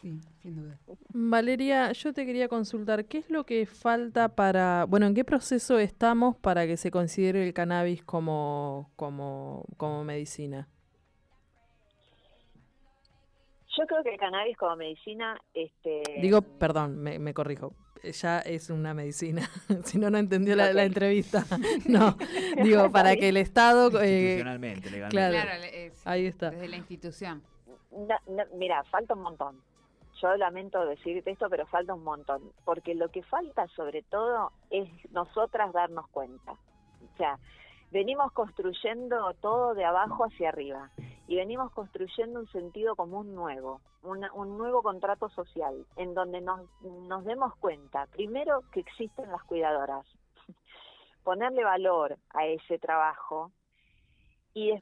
Sí, 0.00 0.20
sin 0.42 0.54
duda. 0.54 0.78
Valeria, 1.08 1.90
yo 1.90 2.12
te 2.12 2.24
quería 2.24 2.46
consultar, 2.46 3.06
¿qué 3.06 3.18
es 3.18 3.30
lo 3.30 3.44
que 3.44 3.66
falta 3.66 4.36
para, 4.36 4.84
bueno, 4.84 5.06
en 5.06 5.14
qué 5.14 5.24
proceso 5.24 5.80
estamos 5.80 6.36
para 6.36 6.68
que 6.68 6.76
se 6.76 6.92
considere 6.92 7.44
el 7.44 7.52
cannabis 7.52 8.04
como, 8.04 8.90
como, 8.94 9.64
como 9.76 10.04
medicina? 10.04 10.68
Yo 13.76 13.86
creo 13.86 14.02
que 14.02 14.10
el 14.10 14.18
cannabis 14.18 14.56
como 14.56 14.76
medicina... 14.76 15.38
Este, 15.52 16.02
Digo, 16.22 16.40
perdón, 16.40 16.98
me, 16.98 17.34
corrijo, 17.34 17.74
ya 18.02 18.38
es 18.38 18.70
una 18.70 18.94
medicina. 18.94 19.42
si 19.84 19.98
no, 19.98 20.08
no 20.08 20.16
entendió 20.16 20.56
la, 20.56 20.70
entrevista. 20.84 21.44
no, 21.88 22.16
digo, 22.62 22.90
para 22.90 23.16
que 23.16 23.28
el 23.28 23.36
Estado... 23.36 24.00
Eh, 24.00 24.20
Institucionalmente, 24.20 24.90
legalmente. 24.90 25.10
Claro, 25.10 25.50
ahí 26.06 26.26
está. 26.26 26.50
Desde 26.50 26.68
la 26.68 26.76
institución. 26.76 27.42
mira, 28.54 28.82
falta 28.84 29.14
un 29.14 29.22
montón. 29.22 29.60
Yo 30.22 30.34
lamento 30.36 30.86
decirte 30.86 31.30
esto, 31.30 31.50
pero 31.50 31.66
falta 31.66 31.92
un 31.92 32.02
montón. 32.02 32.40
Porque 32.64 32.94
lo 32.94 33.10
que 33.10 33.22
falta 33.24 33.66
sobre 33.76 34.02
todo 34.02 34.52
es 34.70 34.88
nosotras 35.10 35.74
darnos 35.74 36.08
cuenta. 36.08 36.52
O 36.52 37.16
sea, 37.18 37.38
venimos 37.90 38.32
construyendo 38.32 39.34
todo 39.42 39.74
de 39.74 39.84
abajo 39.84 40.24
hacia 40.24 40.48
arriba 40.48 40.90
y 41.28 41.36
venimos 41.36 41.72
construyendo 41.72 42.40
un 42.40 42.48
sentido 42.48 42.94
común 42.94 43.34
nuevo, 43.34 43.80
un 44.02 44.58
nuevo 44.58 44.82
contrato 44.82 45.28
social, 45.30 45.84
en 45.96 46.14
donde 46.14 46.40
nos, 46.40 46.60
nos 46.82 47.24
demos 47.24 47.56
cuenta, 47.56 48.06
primero, 48.06 48.62
que 48.72 48.80
existen 48.80 49.30
las 49.32 49.42
cuidadoras, 49.42 50.06
ponerle 51.24 51.64
valor 51.64 52.16
a 52.30 52.46
ese 52.46 52.78
trabajo 52.78 53.50
y, 54.54 54.72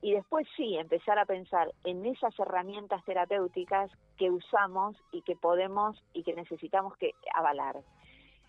y 0.00 0.14
después 0.14 0.46
sí, 0.56 0.78
empezar 0.78 1.18
a 1.18 1.26
pensar 1.26 1.70
en 1.84 2.06
esas 2.06 2.38
herramientas 2.38 3.04
terapéuticas 3.04 3.90
que 4.16 4.30
usamos 4.30 4.96
y 5.12 5.20
que 5.22 5.36
podemos 5.36 6.02
y 6.14 6.22
que 6.22 6.32
necesitamos 6.34 6.96
que 6.96 7.12
avalar. 7.34 7.76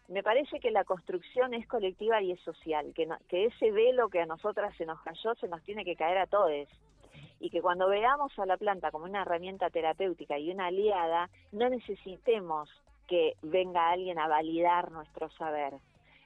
Me 0.07 0.23
parece 0.23 0.59
que 0.59 0.71
la 0.71 0.85
construcción 0.85 1.53
es 1.53 1.67
colectiva 1.67 2.21
y 2.21 2.31
es 2.31 2.39
social, 2.41 2.93
que, 2.93 3.07
que 3.27 3.45
ese 3.45 3.71
velo 3.71 4.09
que 4.09 4.21
a 4.21 4.25
nosotras 4.25 4.75
se 4.77 4.85
nos 4.85 5.01
cayó 5.01 5.35
se 5.35 5.47
nos 5.49 5.61
tiene 5.63 5.83
que 5.83 5.95
caer 5.97 6.17
a 6.17 6.27
todos 6.27 6.67
y 7.41 7.49
que 7.49 7.62
cuando 7.62 7.89
veamos 7.89 8.38
a 8.38 8.45
la 8.45 8.56
planta 8.56 8.91
como 8.91 9.06
una 9.06 9.23
herramienta 9.23 9.71
terapéutica 9.71 10.38
y 10.38 10.51
una 10.51 10.67
aliada, 10.67 11.27
no 11.51 11.67
necesitemos 11.69 12.69
que 13.08 13.36
venga 13.41 13.89
alguien 13.89 14.19
a 14.19 14.27
validar 14.27 14.91
nuestro 14.91 15.30
saber. 15.32 15.73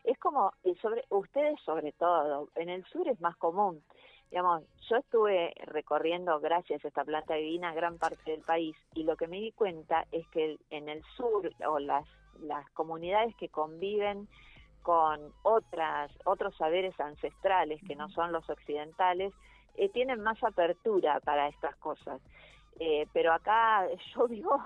Es 0.04 0.20
como, 0.20 0.52
sobre, 0.82 1.06
ustedes 1.10 1.60
sobre 1.62 1.94
todo, 1.94 2.50
en 2.56 2.70
el 2.70 2.84
sur 2.86 3.08
es 3.08 3.20
más 3.22 3.38
común. 3.38 3.82
Digamos, 4.30 4.64
yo 4.90 4.98
estuve 4.98 5.54
recorriendo, 5.64 6.40
gracias 6.42 6.84
a 6.84 6.88
esta 6.90 7.06
planta 7.06 7.36
divina, 7.36 7.74
gran 7.74 7.98
parte 7.98 8.32
del 8.32 8.42
país 8.42 8.76
y 8.94 9.04
lo 9.04 9.16
que 9.16 9.28
me 9.28 9.38
di 9.40 9.54
cuenta 9.54 10.06
es 10.12 10.28
que 10.28 10.58
en 10.70 10.90
el 10.90 11.02
sur 11.16 11.50
o 11.66 11.80
las, 11.80 12.06
las 12.42 12.70
comunidades 12.72 13.34
que 13.38 13.48
conviven 13.48 14.28
con 14.84 15.32
otras, 15.44 16.12
otros 16.26 16.56
saberes 16.58 17.00
ancestrales 17.00 17.82
que 17.88 17.96
no 17.96 18.10
son 18.10 18.34
los 18.34 18.48
occidentales, 18.50 19.34
eh, 19.78 19.90
tienen 19.90 20.22
más 20.22 20.42
apertura 20.44 21.20
para 21.22 21.48
estas 21.48 21.76
cosas. 21.78 22.22
Eh, 22.80 23.08
pero 23.14 23.34
acá 23.34 23.88
yo 24.16 24.28
digo, 24.28 24.62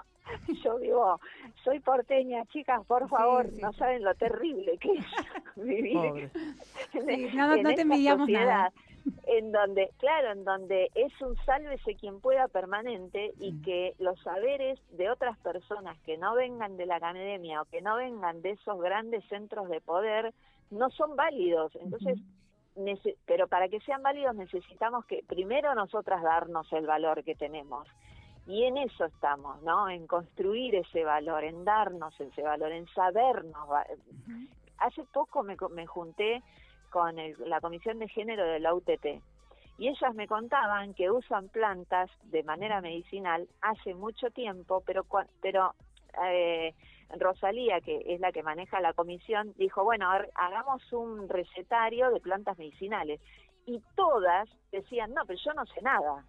yo 0.64 0.80
digo, 0.80 1.20
soy 1.64 1.80
porteña, 1.80 2.46
chicas, 2.48 2.86
por 2.86 3.08
favor, 3.10 3.52
no 3.54 3.74
saben 3.74 4.04
lo 4.04 4.14
terrible 4.16 4.78
que 4.78 4.94
es 4.94 5.06
vivir 5.56 6.32
en, 6.94 7.36
no, 7.36 7.58
no, 7.58 7.74
te 7.74 7.82
envidiamos 7.82 8.30
nada. 8.30 8.72
En 9.26 9.52
donde, 9.52 9.90
claro, 9.98 10.34
en 10.34 10.44
donde 10.44 10.92
es 10.94 11.20
un 11.22 11.36
sálvese 11.46 11.96
quien 11.96 12.20
pueda 12.20 12.48
permanente 12.48 13.32
y 13.40 13.60
que 13.62 13.96
los 13.98 14.20
saberes 14.22 14.78
de 14.92 15.10
otras 15.10 15.38
personas 15.40 15.98
que 16.02 16.18
no 16.18 16.36
vengan 16.36 16.78
de 16.78 16.86
la 16.86 16.98
academia 16.98 17.62
o 17.62 17.66
que 17.66 17.82
no 17.82 17.96
vengan 17.96 18.42
de 18.42 18.52
esos 18.52 18.80
grandes 18.80 19.24
centros 19.30 19.70
de 19.70 19.82
poder 19.82 20.34
no 20.70 20.90
son 20.92 21.16
válidos. 21.16 21.76
Entonces, 21.78 22.20
pero 23.26 23.48
para 23.48 23.68
que 23.68 23.80
sean 23.82 24.04
válidos 24.04 24.36
necesitamos 24.36 25.06
que 25.06 25.24
primero 25.28 25.74
nosotras 25.76 26.22
darnos 26.22 26.72
el 26.74 26.86
valor 26.86 27.24
que 27.24 27.36
tenemos. 27.36 27.88
Y 28.48 28.64
en 28.64 28.78
eso 28.78 29.06
estamos, 29.06 29.62
¿no? 29.62 29.90
En 29.90 30.08
construir 30.08 30.76
ese 30.76 31.04
valor, 31.04 31.44
en 31.44 31.64
darnos 31.66 32.20
ese 32.20 32.42
valor, 32.42 32.72
en 32.72 32.88
sabernos. 32.88 33.68
Hace 34.80 35.04
poco 35.14 35.44
me, 35.44 35.56
me 35.72 35.86
junté 35.86 36.42
con 36.90 37.16
la 37.46 37.62
Comisión 37.62 38.00
de 38.00 38.08
Género 38.08 38.44
de 38.46 38.60
la 38.60 38.74
UTT 38.74 39.22
y 39.80 39.88
ellas 39.88 40.14
me 40.14 40.28
contaban 40.28 40.94
que 40.94 41.10
usan 41.10 41.48
plantas 41.48 42.12
de 42.24 42.44
manera 42.44 42.82
medicinal 42.82 43.48
hace 43.62 43.94
mucho 43.94 44.30
tiempo, 44.30 44.84
pero, 44.86 45.06
pero 45.42 45.74
eh, 46.26 46.74
Rosalía, 47.18 47.82
que 47.82 48.04
es 48.06 48.20
la 48.20 48.32
que 48.32 48.44
maneja 48.44 48.82
la 48.82 48.94
comisión, 48.94 49.54
dijo, 49.58 49.84
bueno, 49.84 50.10
hagamos 50.36 50.82
un 50.94 51.28
recetario 51.28 52.12
de 52.12 52.20
plantas 52.20 52.58
medicinales. 52.58 53.20
Y 53.66 53.82
todas 53.96 54.50
decían, 54.72 55.14
no, 55.14 55.26
pero 55.26 55.40
yo 55.44 55.54
no 55.54 55.66
sé 55.66 55.82
nada. 55.82 56.26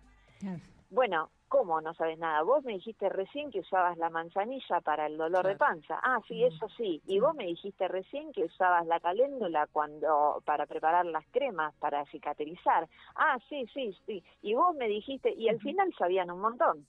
Bueno, 0.91 1.31
¿cómo 1.49 1.81
no 1.81 1.95
sabes 1.95 2.19
nada? 2.19 2.43
Vos 2.43 2.65
me 2.65 2.73
dijiste 2.73 3.09
recién 3.09 3.51
que 3.51 3.61
usabas 3.61 3.97
la 3.99 4.11
manzanilla 4.11 4.81
para 4.81 5.07
el 5.07 5.17
dolor 5.17 5.47
de 5.47 5.57
panza. 5.57 6.01
Ah, 6.03 6.19
sí, 6.27 6.45
eso 6.45 6.69
sí. 6.77 7.01
Y 7.07 7.21
vos 7.21 7.35
me 7.35 7.45
dijiste 7.45 7.87
recién 7.89 8.33
que 8.33 8.45
usabas 8.45 8.87
la 8.87 9.01
caléndula 9.01 9.69
cuando 9.71 10.43
para 10.45 10.67
preparar 10.67 11.07
las 11.07 11.25
cremas 11.31 11.75
para 11.77 12.05
cicatrizar. 12.07 12.89
Ah, 13.15 13.39
sí, 13.49 13.67
sí, 13.73 13.97
sí. 14.07 14.23
Y 14.43 14.55
vos 14.55 14.75
me 14.75 14.89
dijiste 14.89 15.33
y 15.33 15.49
al 15.49 15.61
final 15.61 15.95
sabían 15.97 16.31
un 16.31 16.41
montón. 16.41 16.87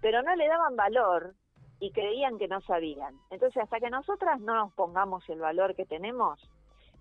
Pero 0.00 0.22
no 0.22 0.34
le 0.34 0.48
daban 0.48 0.76
valor 0.76 1.34
y 1.80 1.90
creían 1.90 2.38
que 2.38 2.48
no 2.48 2.60
sabían. 2.62 3.14
Entonces, 3.30 3.62
hasta 3.62 3.80
que 3.80 3.90
nosotras 3.90 4.40
no 4.40 4.54
nos 4.54 4.72
pongamos 4.72 5.28
el 5.28 5.40
valor 5.40 5.74
que 5.74 5.84
tenemos, 5.84 6.40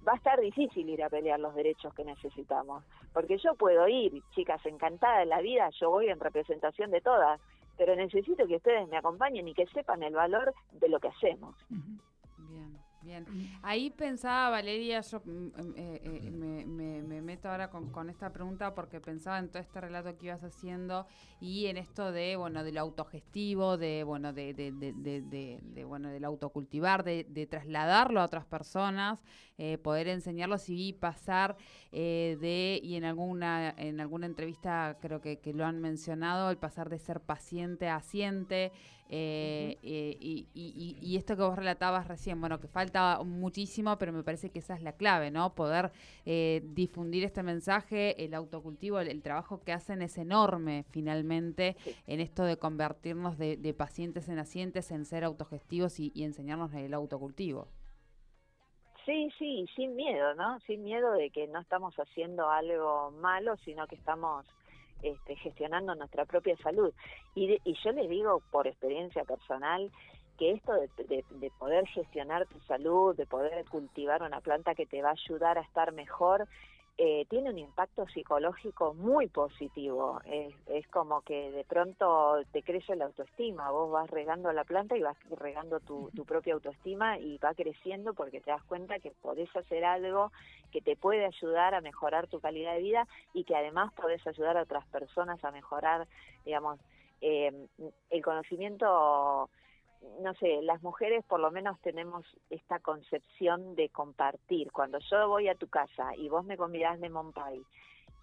va 0.08 0.14
a 0.14 0.18
estar 0.18 0.40
difícil 0.40 0.90
ir 0.90 1.04
a 1.04 1.10
pelear 1.10 1.40
los 1.40 1.56
derechos 1.56 1.94
que 1.94 2.06
necesitamos, 2.06 2.84
porque 3.14 3.38
yo 3.38 3.56
puedo 3.56 3.88
ir, 3.88 4.22
chicas, 4.32 4.64
encantada 4.66 5.20
de 5.20 5.26
la 5.26 5.42
vida, 5.42 5.70
yo 5.80 5.90
voy 5.90 6.10
en 6.10 6.20
representación 6.20 6.92
de 6.92 7.02
todas, 7.02 7.40
pero 7.78 7.96
necesito 7.96 8.46
que 8.48 8.58
ustedes 8.58 8.88
me 8.88 8.98
acompañen 8.98 9.48
y 9.48 9.54
que 9.54 9.66
sepan 9.68 10.04
el 10.04 10.14
valor 10.14 10.54
de 10.74 10.90
lo 10.90 11.00
que 11.00 11.10
hacemos. 11.10 11.56
Bien, 13.06 13.24
ahí 13.62 13.92
pensaba 13.92 14.50
Valeria, 14.50 15.00
yo 15.02 15.22
mm, 15.24 15.30
mm, 15.30 15.74
eh, 15.76 16.02
eh, 16.04 16.32
me, 16.32 16.66
me, 17.04 17.22
meto 17.22 17.48
ahora 17.50 17.70
con, 17.70 17.92
con, 17.92 18.10
esta 18.10 18.34
pregunta 18.34 18.74
porque 18.74 19.00
pensaba 19.00 19.38
en 19.38 19.50
todo 19.50 19.62
este 19.62 19.80
relato 19.80 20.18
que 20.18 20.26
ibas 20.26 20.44
haciendo 20.44 21.06
y 21.40 21.68
en 21.68 21.78
esto 21.78 22.12
de, 22.12 22.36
bueno, 22.36 22.64
del 22.64 22.80
autogestivo, 22.80 23.78
de, 23.78 24.04
bueno, 24.04 24.34
de, 24.34 24.56
de, 24.56 24.72
de, 24.72 25.22
de 25.62 25.84
bueno, 25.84 26.10
del 26.10 26.26
autocultivar, 26.26 27.04
de, 27.04 27.48
trasladarlo 27.48 28.22
a 28.22 28.26
otras 28.26 28.46
personas, 28.46 29.20
eh, 29.60 29.78
poder 29.78 30.08
enseñarlos 30.08 30.68
y 30.70 30.94
pasar 30.94 31.58
de, 31.92 32.80
y 32.82 32.96
en 32.96 33.04
alguna, 33.04 33.70
en 33.78 34.02
alguna 34.02 34.26
entrevista 34.26 34.98
creo 35.00 35.22
que, 35.22 35.38
que, 35.38 35.54
lo 35.54 35.64
han 35.64 35.80
mencionado, 35.80 36.50
el 36.50 36.58
pasar 36.58 36.90
de 36.90 36.98
ser 36.98 37.22
paciente 37.22 37.88
a 37.88 37.98
asiente, 37.98 38.72
eh, 39.10 39.78
eh, 39.84 40.18
y, 40.22 41.16
esto 41.16 41.36
que 41.36 41.44
vos 41.44 41.56
relatabas 41.56 42.08
recién, 42.08 42.40
bueno, 42.40 42.60
que 42.60 42.68
falta 42.68 43.22
muchísimo, 43.24 43.98
pero 43.98 44.12
me 44.12 44.24
parece 44.24 44.50
que 44.50 44.60
esa 44.60 44.74
es 44.74 44.82
la 44.82 44.94
clave, 44.94 45.32
¿no? 45.32 45.54
Poder 45.54 45.92
eh, 46.26 46.62
difundir 46.66 47.24
este 47.24 47.44
mensaje, 47.44 48.24
el 48.24 48.34
autocultivo, 48.34 49.00
el, 49.00 49.22
trabajo 49.22 49.62
que 49.64 49.72
hacen 49.72 50.02
es 50.02 50.18
enorme 50.18 50.86
finalmente 50.90 51.76
en 52.08 52.20
esto 52.20 52.44
de 52.44 52.58
convertirnos 52.58 53.38
de, 53.38 53.76
pacientes 53.78 54.30
en 54.30 54.40
asientes, 54.40 54.92
en 54.92 55.06
ser 55.06 55.24
autogestivos 55.24 56.00
y, 56.00 56.12
y 56.16 56.24
enseñarnos 56.24 56.74
el 56.74 56.94
autocultivo. 56.94 57.68
Sí, 59.06 59.30
sí, 59.38 59.66
sin 59.76 59.96
miedo, 59.96 60.34
¿no? 60.34 60.60
Sin 60.62 60.84
miedo 60.84 61.12
de 61.14 61.30
que 61.30 61.48
no 61.48 61.60
estamos 61.60 61.94
haciendo 61.96 62.50
algo 62.50 63.12
malo, 63.12 63.56
sino 63.58 63.86
que 63.86 63.96
estamos 63.96 64.46
este, 65.02 65.36
gestionando 65.36 65.96
nuestra 65.96 66.26
propia 66.26 66.56
salud. 66.58 66.94
Y, 67.36 67.60
y 67.64 67.76
yo 67.84 67.92
les 67.92 68.10
digo 68.10 68.42
por 68.52 68.68
experiencia 68.68 69.24
personal 69.24 69.92
que 70.38 70.52
esto 70.52 70.74
de, 70.74 71.24
de, 71.30 71.52
poder 71.58 71.88
gestionar 71.88 72.46
tu 72.48 72.60
salud, 72.62 73.16
de 73.16 73.26
poder 73.26 73.66
cultivar 73.66 74.22
una 74.22 74.42
planta 74.42 74.76
que 74.76 74.86
te 74.86 75.02
va 75.02 75.10
a 75.10 75.14
ayudar 75.14 75.58
a 75.58 75.62
estar 75.62 75.94
mejor, 75.94 76.48
eh, 76.98 77.26
tiene 77.30 77.50
un 77.50 77.58
impacto 77.58 78.08
psicológico 78.08 78.94
muy 78.94 79.28
positivo. 79.28 80.22
Es, 80.26 80.88
como 80.88 81.22
que 81.22 81.52
de 81.52 81.66
pronto 81.66 82.42
te 82.54 82.64
crece 82.64 82.96
la 82.96 83.06
autoestima. 83.06 83.70
Vos 83.70 83.92
vas 83.92 84.10
regando 84.10 84.52
la 84.54 84.64
planta 84.64 84.96
y 84.96 85.02
vas 85.02 85.18
regando 85.30 85.82
tu, 85.82 86.10
propia 86.26 86.54
autoestima 86.54 87.20
y 87.20 87.38
va 87.40 87.54
creciendo 87.54 88.14
porque 88.14 88.40
te 88.40 88.52
das 88.52 88.64
cuenta 88.64 89.00
que 89.00 89.12
podés 89.22 89.54
hacer 89.56 89.84
algo 89.84 90.32
que 90.72 90.82
te 90.82 90.96
puede 90.96 91.26
ayudar 91.26 91.76
a 91.76 91.82
mejorar 91.82 92.28
tu 92.28 92.40
calidad 92.40 92.74
de 92.76 92.82
vida 92.82 93.08
y 93.34 93.44
que 93.44 93.56
además 93.56 93.92
podés 93.94 94.26
ayudar 94.26 94.58
a 94.58 94.64
otras 94.64 94.86
personas 94.88 95.44
a 95.44 95.52
mejorar, 95.52 96.08
digamos, 96.46 96.80
eh, 97.20 97.52
el 98.10 98.22
conocimiento 98.24 99.50
no 100.22 100.34
sé, 100.36 100.62
las 100.62 100.82
mujeres 100.82 101.24
por 101.26 101.40
lo 101.40 101.52
menos 101.52 101.80
tenemos 101.82 102.26
esta 102.50 102.80
concepción 102.80 103.76
de 103.76 103.90
compartir. 103.90 104.72
Cuando 104.72 105.00
yo 105.00 105.28
voy 105.28 105.48
a 105.48 105.56
tu 105.56 105.68
casa 105.68 106.16
y 106.16 106.30
vos 106.30 106.46
me 106.46 106.58
convidás 106.58 107.00
de 107.00 107.10
Monpay 107.10 107.62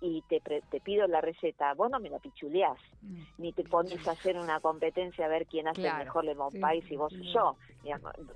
y 0.02 0.20
te, 0.22 0.40
te 0.40 0.80
pido 0.80 1.06
la 1.06 1.20
receta, 1.20 1.74
vos 1.74 1.88
no 1.88 2.00
me 2.00 2.10
la 2.10 2.18
pichuleás, 2.18 2.78
mm. 3.02 3.22
ni 3.38 3.52
te 3.52 3.62
pones 3.62 4.06
a 4.08 4.12
hacer 4.12 4.36
una 4.36 4.58
competencia 4.58 5.26
a 5.26 5.28
ver 5.28 5.46
quién 5.46 5.68
hace 5.68 5.86
el 5.86 5.96
mejor 5.96 6.24
lemon 6.24 6.50
pie 6.50 6.82
si 6.88 6.96
vos 6.96 7.12
o 7.12 7.22
yo. 7.22 7.56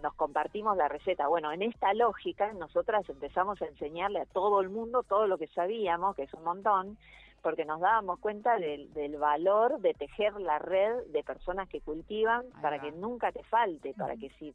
nos 0.01 0.15
compartimos 0.15 0.77
la 0.77 0.89
receta. 0.89 1.27
Bueno, 1.27 1.51
en 1.51 1.63
esta 1.63 1.93
lógica 1.93 2.53
nosotras 2.53 3.09
empezamos 3.09 3.61
a 3.61 3.67
enseñarle 3.67 4.21
a 4.21 4.27
todo 4.27 4.61
el 4.61 4.69
mundo 4.71 5.03
todo 5.03 5.27
lo 5.27 5.39
que 5.39 5.49
sabíamos, 5.49 6.15
que 6.15 6.23
es 6.23 6.35
un 6.35 6.45
montón, 6.45 6.99
porque 7.47 7.65
nos 7.65 7.79
dábamos 7.79 8.19
cuenta 8.19 8.59
del, 8.59 9.17
valor 9.19 9.79
de 9.79 9.95
tejer 9.95 10.33
la 10.41 10.59
red 10.59 11.05
de 11.13 11.23
personas 11.23 11.69
que 11.69 11.81
cultivan 11.81 12.45
para 12.61 12.81
que 12.81 12.91
nunca 12.91 13.31
te 13.31 13.45
falte, 13.45 13.95
para 13.95 14.17
que 14.17 14.31
si 14.31 14.53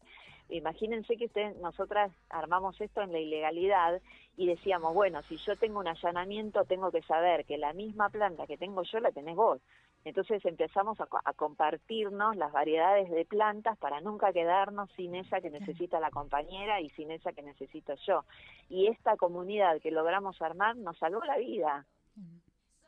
imagínense 0.49 1.15
que 1.15 1.27
usted, 1.27 1.55
nosotras 1.61 2.11
armamos 2.29 2.81
esto 2.81 3.01
en 3.01 3.13
la 3.13 3.19
ilegalidad 3.19 4.01
y 4.35 4.45
decíamos, 4.45 4.93
bueno, 4.93 5.21
si 5.29 5.37
yo 5.37 5.55
tengo 5.55 5.79
un 5.79 5.87
allanamiento, 5.87 6.65
tengo 6.65 6.91
que 6.91 7.01
saber 7.03 7.45
que 7.45 7.57
la 7.57 7.71
misma 7.71 8.09
planta 8.09 8.45
que 8.45 8.57
tengo 8.57 8.83
yo 8.83 8.99
la 8.99 9.13
tenés 9.13 9.37
vos. 9.37 9.61
Entonces 10.03 10.43
empezamos 10.43 10.99
a, 10.99 11.07
a, 11.23 11.31
compartirnos 11.31 12.35
las 12.35 12.51
variedades 12.51 13.09
de 13.09 13.23
plantas 13.23 13.77
para 13.77 14.01
nunca 14.01 14.33
quedarnos 14.33 14.91
sin 14.97 15.15
esa 15.15 15.39
que 15.39 15.49
necesita 15.49 16.01
la 16.01 16.11
compañera 16.11 16.81
y 16.81 16.89
sin 16.89 17.09
esa 17.11 17.31
que 17.31 17.41
necesito 17.41 17.93
yo. 18.05 18.25
Y 18.67 18.87
esta 18.87 19.15
comunidad 19.15 19.79
que 19.79 19.91
logramos 19.91 20.41
armar 20.41 20.75
nos 20.75 20.97
salvó 20.97 21.23
la 21.23 21.37
vida 21.37 21.85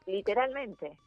literalmente. 0.05 0.97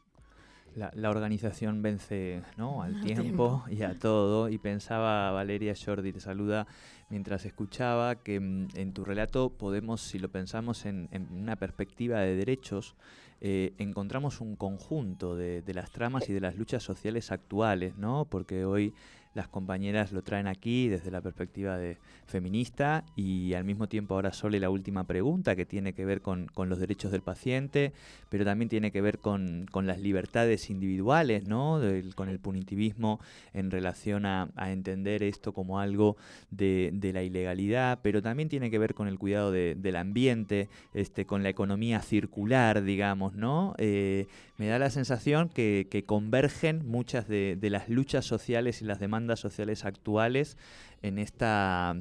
La, 0.75 1.09
organización 1.09 1.81
vence 1.81 2.43
¿no? 2.55 2.83
al 2.83 3.01
tiempo 3.01 3.63
y 3.69 3.81
a 3.81 3.97
todo. 3.97 4.49
Y 4.49 4.57
pensaba, 4.59 5.31
Valeria 5.31 5.73
Jordi, 5.73 6.13
te 6.13 6.19
saluda 6.19 6.67
mientras 7.09 7.45
escuchaba, 7.45 8.15
que 8.15 8.39
mm, 8.39 8.67
en 8.75 8.93
tu 8.93 9.03
relato 9.03 9.49
podemos, 9.49 10.01
si 10.01 10.19
lo 10.19 10.29
pensamos 10.29 10.85
en, 10.85 11.09
una 11.31 11.55
perspectiva 11.55 12.19
de 12.19 12.35
derechos, 12.35 12.95
eh, 13.41 13.73
encontramos 13.79 14.39
un 14.39 14.55
conjunto 14.55 15.35
de, 15.35 15.61
de, 15.61 15.73
las 15.73 15.91
tramas 15.91 16.29
y 16.29 16.33
de 16.33 16.41
las 16.41 16.55
luchas 16.55 16.83
sociales 16.83 17.31
actuales, 17.31 17.97
¿no? 17.97 18.25
Porque 18.25 18.65
hoy 18.65 18.93
las 19.37 19.47
compañeras 19.47 20.11
lo 20.11 20.23
traen 20.23 20.47
aquí 20.47 20.89
desde 20.89 21.11
la 21.11 21.21
perspectiva 21.21 21.77
de 21.77 21.97
feminista 22.25 23.05
y 23.15 23.53
al 23.53 23.63
mismo 23.63 23.87
tiempo 23.87 24.15
ahora 24.15 24.33
Sole 24.33 24.59
la 24.59 24.71
última 24.71 25.03
pregunta 25.03 25.55
que 25.55 25.63
tiene 25.63 25.93
que 25.93 26.05
ver 26.05 26.21
con, 26.21 26.49
los 26.55 26.79
derechos 26.79 27.11
del 27.11 27.21
paciente, 27.21 27.93
pero 28.29 28.43
también 28.43 28.67
tiene 28.67 28.91
que 28.91 28.99
ver 28.99 29.19
con, 29.19 29.67
las 29.83 29.99
libertades 29.99 30.71
individuales, 30.71 31.47
¿no? 31.47 31.79
con 32.15 32.29
el 32.29 32.39
punitivismo 32.39 33.19
en 33.53 33.69
relación 33.69 34.25
a, 34.25 34.49
entender 34.57 35.21
esto 35.21 35.53
como 35.53 35.79
algo 35.79 36.17
de, 36.49 36.91
la 37.13 37.21
ilegalidad, 37.21 37.99
pero 38.01 38.23
también 38.23 38.49
tiene 38.49 38.71
que 38.71 38.79
ver 38.79 38.95
con 38.95 39.07
el 39.07 39.19
cuidado 39.19 39.51
del 39.51 39.95
ambiente, 39.95 40.67
este, 40.95 41.25
con 41.25 41.43
la 41.43 41.49
economía 41.49 42.01
circular, 42.01 42.83
digamos, 42.83 43.35
¿no? 43.35 43.75
Eh, 43.77 44.25
me 44.57 44.67
da 44.67 44.79
la 44.79 44.89
sensación 44.89 45.49
que, 45.49 46.03
convergen 46.07 46.87
muchas 46.87 47.27
de, 47.27 47.57
las 47.61 47.89
luchas 47.89 48.25
sociales 48.25 48.81
y 48.81 48.85
las 48.85 48.99
demandas 48.99 49.26
sociales 49.35 49.85
actuales 49.85 50.57
en 51.01 51.19
esta, 51.19 51.95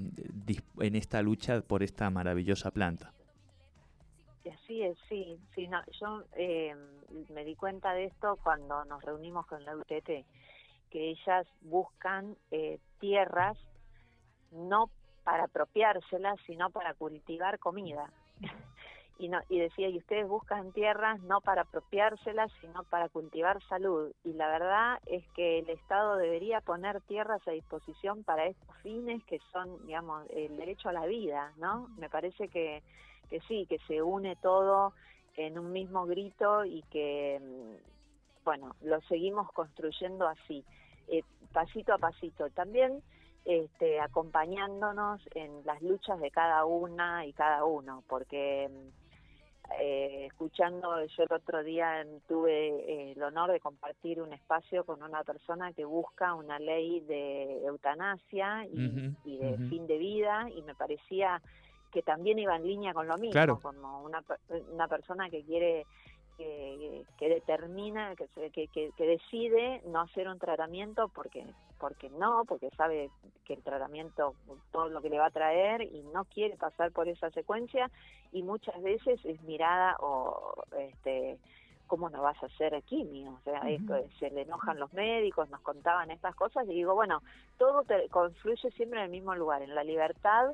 en 0.80 0.96
esta 0.96 1.22
lucha 1.22 1.60
por 1.62 1.82
esta 1.82 2.10
maravillosa 2.10 2.70
planta. 2.70 3.12
Así 4.66 4.82
es, 4.82 4.96
sí, 5.08 5.38
sí 5.54 5.68
yo 6.00 6.22
eh, 6.36 6.74
me 7.32 7.44
di 7.44 7.54
cuenta 7.56 7.92
de 7.92 8.04
esto 8.06 8.38
cuando 8.42 8.84
nos 8.84 9.02
reunimos 9.02 9.46
con 9.46 9.64
la 9.64 9.76
UTT, 9.76 10.24
que 10.90 11.10
ellas 11.10 11.46
buscan 11.62 12.36
eh, 12.50 12.78
tierras 13.00 13.56
no 14.52 14.90
para 15.24 15.44
apropiárselas, 15.44 16.38
sino 16.46 16.70
para 16.70 16.94
cultivar 16.94 17.58
comida 17.58 18.10
y, 19.18 19.28
no, 19.28 19.40
y 19.48 19.60
decía, 19.60 19.88
y 19.88 19.98
ustedes 19.98 20.28
buscan 20.28 20.72
tierras 20.72 21.20
no 21.22 21.40
para 21.40 21.62
apropiárselas, 21.62 22.52
sino 22.60 22.84
para 22.84 23.08
cultivar 23.08 23.62
salud. 23.68 24.12
Y 24.24 24.34
la 24.34 24.48
verdad 24.48 24.98
es 25.06 25.24
que 25.34 25.60
el 25.60 25.70
Estado 25.70 26.16
debería 26.16 26.60
poner 26.60 27.00
tierras 27.02 27.40
a 27.48 27.52
disposición 27.52 28.24
para 28.24 28.46
estos 28.46 28.76
fines 28.82 29.24
que 29.24 29.38
son, 29.52 29.86
digamos, 29.86 30.26
el 30.30 30.56
derecho 30.56 30.90
a 30.90 30.92
la 30.92 31.06
vida, 31.06 31.52
¿no? 31.56 31.88
Me 31.96 32.10
parece 32.10 32.48
que, 32.48 32.82
que 33.30 33.40
sí, 33.40 33.66
que 33.66 33.78
se 33.86 34.02
une 34.02 34.36
todo 34.36 34.92
en 35.36 35.58
un 35.58 35.72
mismo 35.72 36.06
grito 36.06 36.64
y 36.64 36.82
que, 36.90 37.40
mm, 37.40 38.44
bueno, 38.44 38.76
lo 38.82 39.00
seguimos 39.02 39.50
construyendo 39.52 40.28
así, 40.28 40.64
eh, 41.08 41.22
pasito 41.52 41.94
a 41.94 41.98
pasito. 41.98 42.50
También 42.50 43.02
este, 43.46 44.00
acompañándonos 44.00 45.20
en 45.34 45.64
las 45.64 45.80
luchas 45.80 46.18
de 46.18 46.30
cada 46.30 46.64
una 46.64 47.24
y 47.24 47.32
cada 47.32 47.64
uno, 47.64 48.02
porque 48.08 48.68
mm, 48.68 49.05
eh, 49.80 50.26
escuchando, 50.26 51.04
yo 51.04 51.22
el 51.22 51.32
otro 51.32 51.62
día 51.62 52.06
tuve 52.28 52.68
eh, 52.68 53.12
el 53.12 53.22
honor 53.22 53.52
de 53.52 53.60
compartir 53.60 54.20
un 54.22 54.32
espacio 54.32 54.84
con 54.84 55.02
una 55.02 55.22
persona 55.24 55.72
que 55.72 55.84
busca 55.84 56.34
una 56.34 56.58
ley 56.58 57.00
de 57.00 57.64
eutanasia 57.66 58.66
y, 58.66 59.38
de 59.38 59.56
fin 59.68 59.86
de 59.86 59.98
vida 59.98 60.48
y 60.54 60.62
me 60.62 60.74
parecía 60.74 61.42
que 61.92 62.02
también 62.02 62.38
iba 62.38 62.56
en 62.56 62.66
línea 62.66 62.94
con 62.94 63.06
lo 63.06 63.16
mismo, 63.16 63.60
como 63.60 64.02
una, 64.02 64.22
una 64.72 64.88
persona 64.88 65.30
que 65.30 65.42
quiere 65.44 65.86
que, 66.36 67.28
determina, 67.28 68.14
que, 68.16 68.50
que, 68.50 68.68
que, 68.68 69.06
decide 69.06 69.82
no 69.86 70.00
hacer 70.00 70.28
un 70.28 70.38
tratamiento 70.38 71.08
porque 71.08 71.44
porque 71.78 72.08
no, 72.08 72.44
porque 72.46 72.70
sabe 72.70 73.10
que 73.44 73.52
el 73.52 73.62
tratamiento, 73.62 74.34
todo 74.72 74.88
lo 74.88 75.02
que 75.02 75.10
le 75.10 75.18
va 75.18 75.26
a 75.26 75.30
traer 75.30 75.82
y 75.82 76.02
no 76.14 76.24
quiere 76.24 76.56
pasar 76.56 76.90
por 76.90 77.06
esa 77.06 77.30
secuencia 77.30 77.90
y 78.32 78.42
muchas 78.42 78.82
veces 78.82 79.22
es 79.24 79.42
mirada 79.42 79.96
o 80.00 80.64
este 80.78 81.38
¿cómo 81.86 82.10
no 82.10 82.22
vas 82.22 82.42
a 82.42 82.46
hacer 82.46 82.82
quimio? 82.82 83.32
O 83.32 83.40
sea, 83.44 83.60
esto, 83.68 83.94
se 84.18 84.30
le 84.30 84.42
enojan 84.42 84.78
los 84.78 84.92
médicos, 84.92 85.48
nos 85.50 85.60
contaban 85.60 86.10
estas 86.10 86.34
cosas 86.34 86.64
y 86.66 86.74
digo, 86.74 86.94
bueno, 86.94 87.22
todo 87.58 87.82
te 87.84 88.08
confluye 88.08 88.70
siempre 88.72 88.98
en 88.98 89.04
el 89.04 89.10
mismo 89.10 89.34
lugar, 89.34 89.62
en 89.62 89.74
la 89.74 89.84
libertad, 89.84 90.52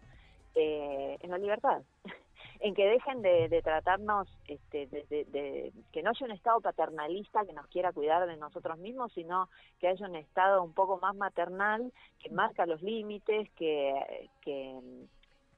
eh, 0.54 1.16
en 1.20 1.30
la 1.30 1.38
libertad. 1.38 1.82
en 2.64 2.74
que 2.74 2.86
dejen 2.86 3.22
de, 3.22 3.48
de 3.48 3.60
tratarnos, 3.60 4.28
este, 4.46 4.86
de, 4.86 5.04
de- 5.10 5.24
de- 5.24 5.72
que 5.92 6.00
no 6.02 6.10
haya 6.10 6.26
un 6.26 6.30
Estado 6.32 6.60
paternalista 6.60 7.44
que 7.44 7.52
nos 7.52 7.66
quiera 7.66 7.92
cuidar 7.92 8.26
de 8.28 8.36
nosotros 8.36 8.78
mismos, 8.78 9.12
sino 9.12 9.48
que 9.80 9.88
haya 9.88 10.06
un 10.06 10.14
Estado 10.14 10.62
un 10.62 10.72
poco 10.72 10.98
más 10.98 11.16
maternal, 11.16 11.92
que 12.20 12.30
marca 12.30 12.64
los 12.64 12.80
límites, 12.80 13.50
que, 13.56 14.30
que 14.42 14.80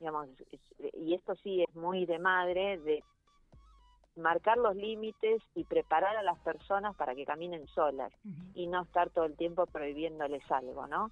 digamos, 0.00 0.28
y 0.94 1.12
esto 1.14 1.34
sí 1.36 1.62
es 1.62 1.74
muy 1.76 2.06
de 2.06 2.18
madre, 2.18 2.78
de 2.78 3.04
marcar 4.16 4.56
los 4.56 4.74
límites 4.74 5.42
y 5.54 5.64
preparar 5.64 6.16
a 6.16 6.22
las 6.22 6.38
personas 6.38 6.96
para 6.96 7.14
que 7.14 7.26
caminen 7.26 7.66
solas 7.68 8.12
y 8.54 8.66
no 8.66 8.82
estar 8.82 9.10
todo 9.10 9.24
el 9.26 9.36
tiempo 9.36 9.66
prohibiéndoles 9.66 10.50
algo, 10.50 10.86
¿no? 10.86 11.10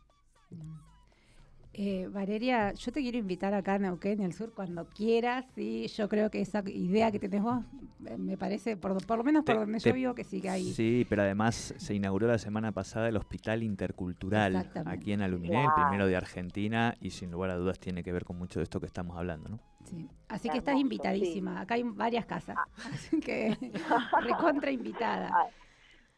Eh, 1.75 2.07
Valeria, 2.11 2.75
yo 2.75 2.93
te 2.93 3.01
quiero 3.01 3.17
invitar 3.17 3.55
acá 3.55 3.75
a 3.75 3.79
Neuquén, 3.79 4.21
en 4.21 4.27
el 4.27 4.33
sur, 4.35 4.53
cuando 4.53 4.87
quieras. 4.91 5.47
Y 5.57 5.87
yo 5.89 6.07
creo 6.09 6.31
que 6.31 6.43
esa 6.43 6.63
idea 6.69 7.11
que 7.11 7.19
tenés 7.19 7.43
vos, 7.43 7.65
eh, 8.05 8.19
me 8.19 8.37
parece, 8.37 8.77
por, 8.77 9.05
por 9.07 9.17
lo 9.19 9.25
menos 9.25 9.43
por 9.45 9.55
Te- 9.55 9.61
donde 9.61 9.79
te- 9.81 9.89
yo 9.89 9.95
vivo, 9.95 10.15
que 10.15 10.23
sí 10.25 10.43
que 10.43 10.51
hay. 10.51 10.71
Sí, 10.75 11.07
pero 11.09 11.23
además 11.23 11.73
se 11.79 11.95
inauguró 11.95 12.27
la 12.27 12.37
semana 12.37 12.73
pasada 12.73 13.09
el 13.09 13.17
Hospital 13.17 13.63
Intercultural 13.63 14.55
aquí 14.85 15.13
en 15.13 15.23
Aluminé, 15.23 15.65
el 15.65 15.73
primero 15.73 16.07
de 16.07 16.15
Argentina, 16.15 16.95
y 17.01 17.09
sin 17.11 17.31
lugar 17.31 17.51
a 17.51 17.57
dudas 17.57 17.79
tiene 17.79 18.03
que 18.03 18.13
ver 18.13 18.27
con 18.27 18.37
mucho 18.37 18.61
de 18.61 18.65
esto 18.65 18.79
que 18.79 18.87
estamos 18.87 19.17
hablando, 19.17 19.49
¿no? 19.49 19.59
Sí. 19.85 20.09
Así 20.29 20.49
que 20.51 20.59
estás 20.59 20.77
invitadísima. 20.79 21.61
Acá 21.61 21.75
hay 21.75 21.85
varias 21.85 22.27
casas. 22.27 22.57
Así 22.93 23.19
que 23.21 23.57
recontra 24.21 24.71
invitada. 24.71 25.33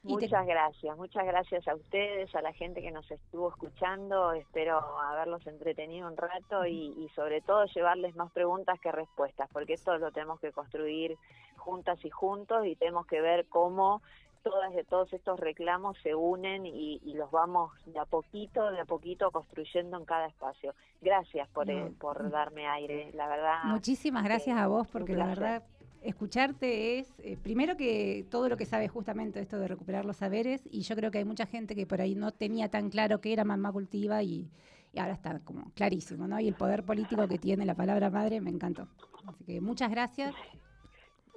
Te- 0.05 0.11
Muchas 0.11 0.47
gracias, 0.47 0.97
muchas 0.99 1.25
gracias 1.25 1.67
a 1.67 1.75
ustedes, 1.75 2.35
a 2.35 2.43
la 2.43 2.53
gente 2.53 2.83
que 2.83 2.90
nos 2.90 3.11
estuvo 3.11 3.49
escuchando. 3.49 4.33
Espero 4.33 4.79
haberlos 5.01 5.47
entretenido 5.47 6.07
un 6.09 6.17
rato 6.17 6.67
y, 6.67 6.93
y 6.99 7.09
sobre 7.17 7.40
todo 7.40 7.64
llevarles 7.64 8.14
más 8.14 8.31
preguntas 8.33 8.79
que 8.81 8.93
respuestas, 8.93 9.49
porque 9.53 9.73
esto 9.73 9.97
lo 9.97 10.12
tenemos 10.12 10.40
que 10.40 10.53
construir 10.53 11.17
juntas 11.57 11.99
y 12.05 12.11
juntos 12.11 12.67
y 12.67 12.77
tenemos 12.77 13.07
que 13.07 13.23
ver 13.23 13.47
cómo 13.49 14.03
todas 14.43 14.75
de 14.75 14.85
todos 14.85 15.11
estos 15.14 15.40
reclamos 15.40 15.97
se 16.03 16.14
unen 16.14 16.67
y, 16.67 17.01
y 17.03 17.14
los 17.14 17.31
vamos 17.31 17.73
de 17.87 17.99
a 17.99 18.05
poquito, 18.05 18.71
de 18.73 18.81
a 18.81 18.85
poquito 18.85 19.31
construyendo 19.31 19.97
en 19.97 20.05
cada 20.05 20.27
espacio. 20.27 20.75
Gracias 21.01 21.49
por, 21.49 21.71
eh, 21.71 21.83
No. 21.88 21.99
por 21.99 22.29
darme 22.31 22.67
aire, 22.69 23.11
la 23.14 23.27
verdad. 23.27 23.64
Muchísimas 23.64 24.23
gracias 24.23 24.59
a 24.59 24.67
vos, 24.67 24.87
porque 24.87 25.17
la 25.17 25.25
verdad, 25.29 25.62
escucharte 26.05 26.99
es, 26.99 27.09
eh, 27.19 27.37
primero 27.43 27.77
que 27.77 28.25
todo 28.31 28.49
lo 28.49 28.57
que 28.57 28.67
sabes 28.67 28.90
justamente 28.90 29.40
esto 29.40 29.59
de 29.59 29.69
recuperar 29.69 30.05
los 30.05 30.19
saberes, 30.19 30.62
y 30.71 30.83
yo 30.83 30.95
creo 30.95 31.11
que 31.11 31.19
hay 31.19 31.25
mucha 31.25 31.47
gente 31.47 31.75
que 31.75 31.87
por 31.87 32.01
ahí 32.01 32.14
no 32.14 32.33
tenía 32.33 32.69
tan 32.69 32.90
claro 32.90 33.21
qué 33.21 33.33
era 33.33 33.45
mamá 33.45 33.73
cultiva 33.73 34.23
y, 34.23 34.49
y 34.93 34.99
ahora 34.99 35.14
está 35.14 35.40
como 35.40 35.71
clarísimo, 35.75 36.29
¿no? 36.29 36.38
Y 36.38 36.49
el 36.49 36.55
poder 36.55 36.85
político 36.85 37.27
que 37.27 37.38
tiene 37.38 37.64
la 37.64 37.75
palabra 37.75 38.11
madre 38.11 38.40
me 38.40 38.51
encantó. 38.51 38.87
Así 39.27 39.45
que 39.45 39.61
muchas 39.61 39.90
gracias. 39.90 40.35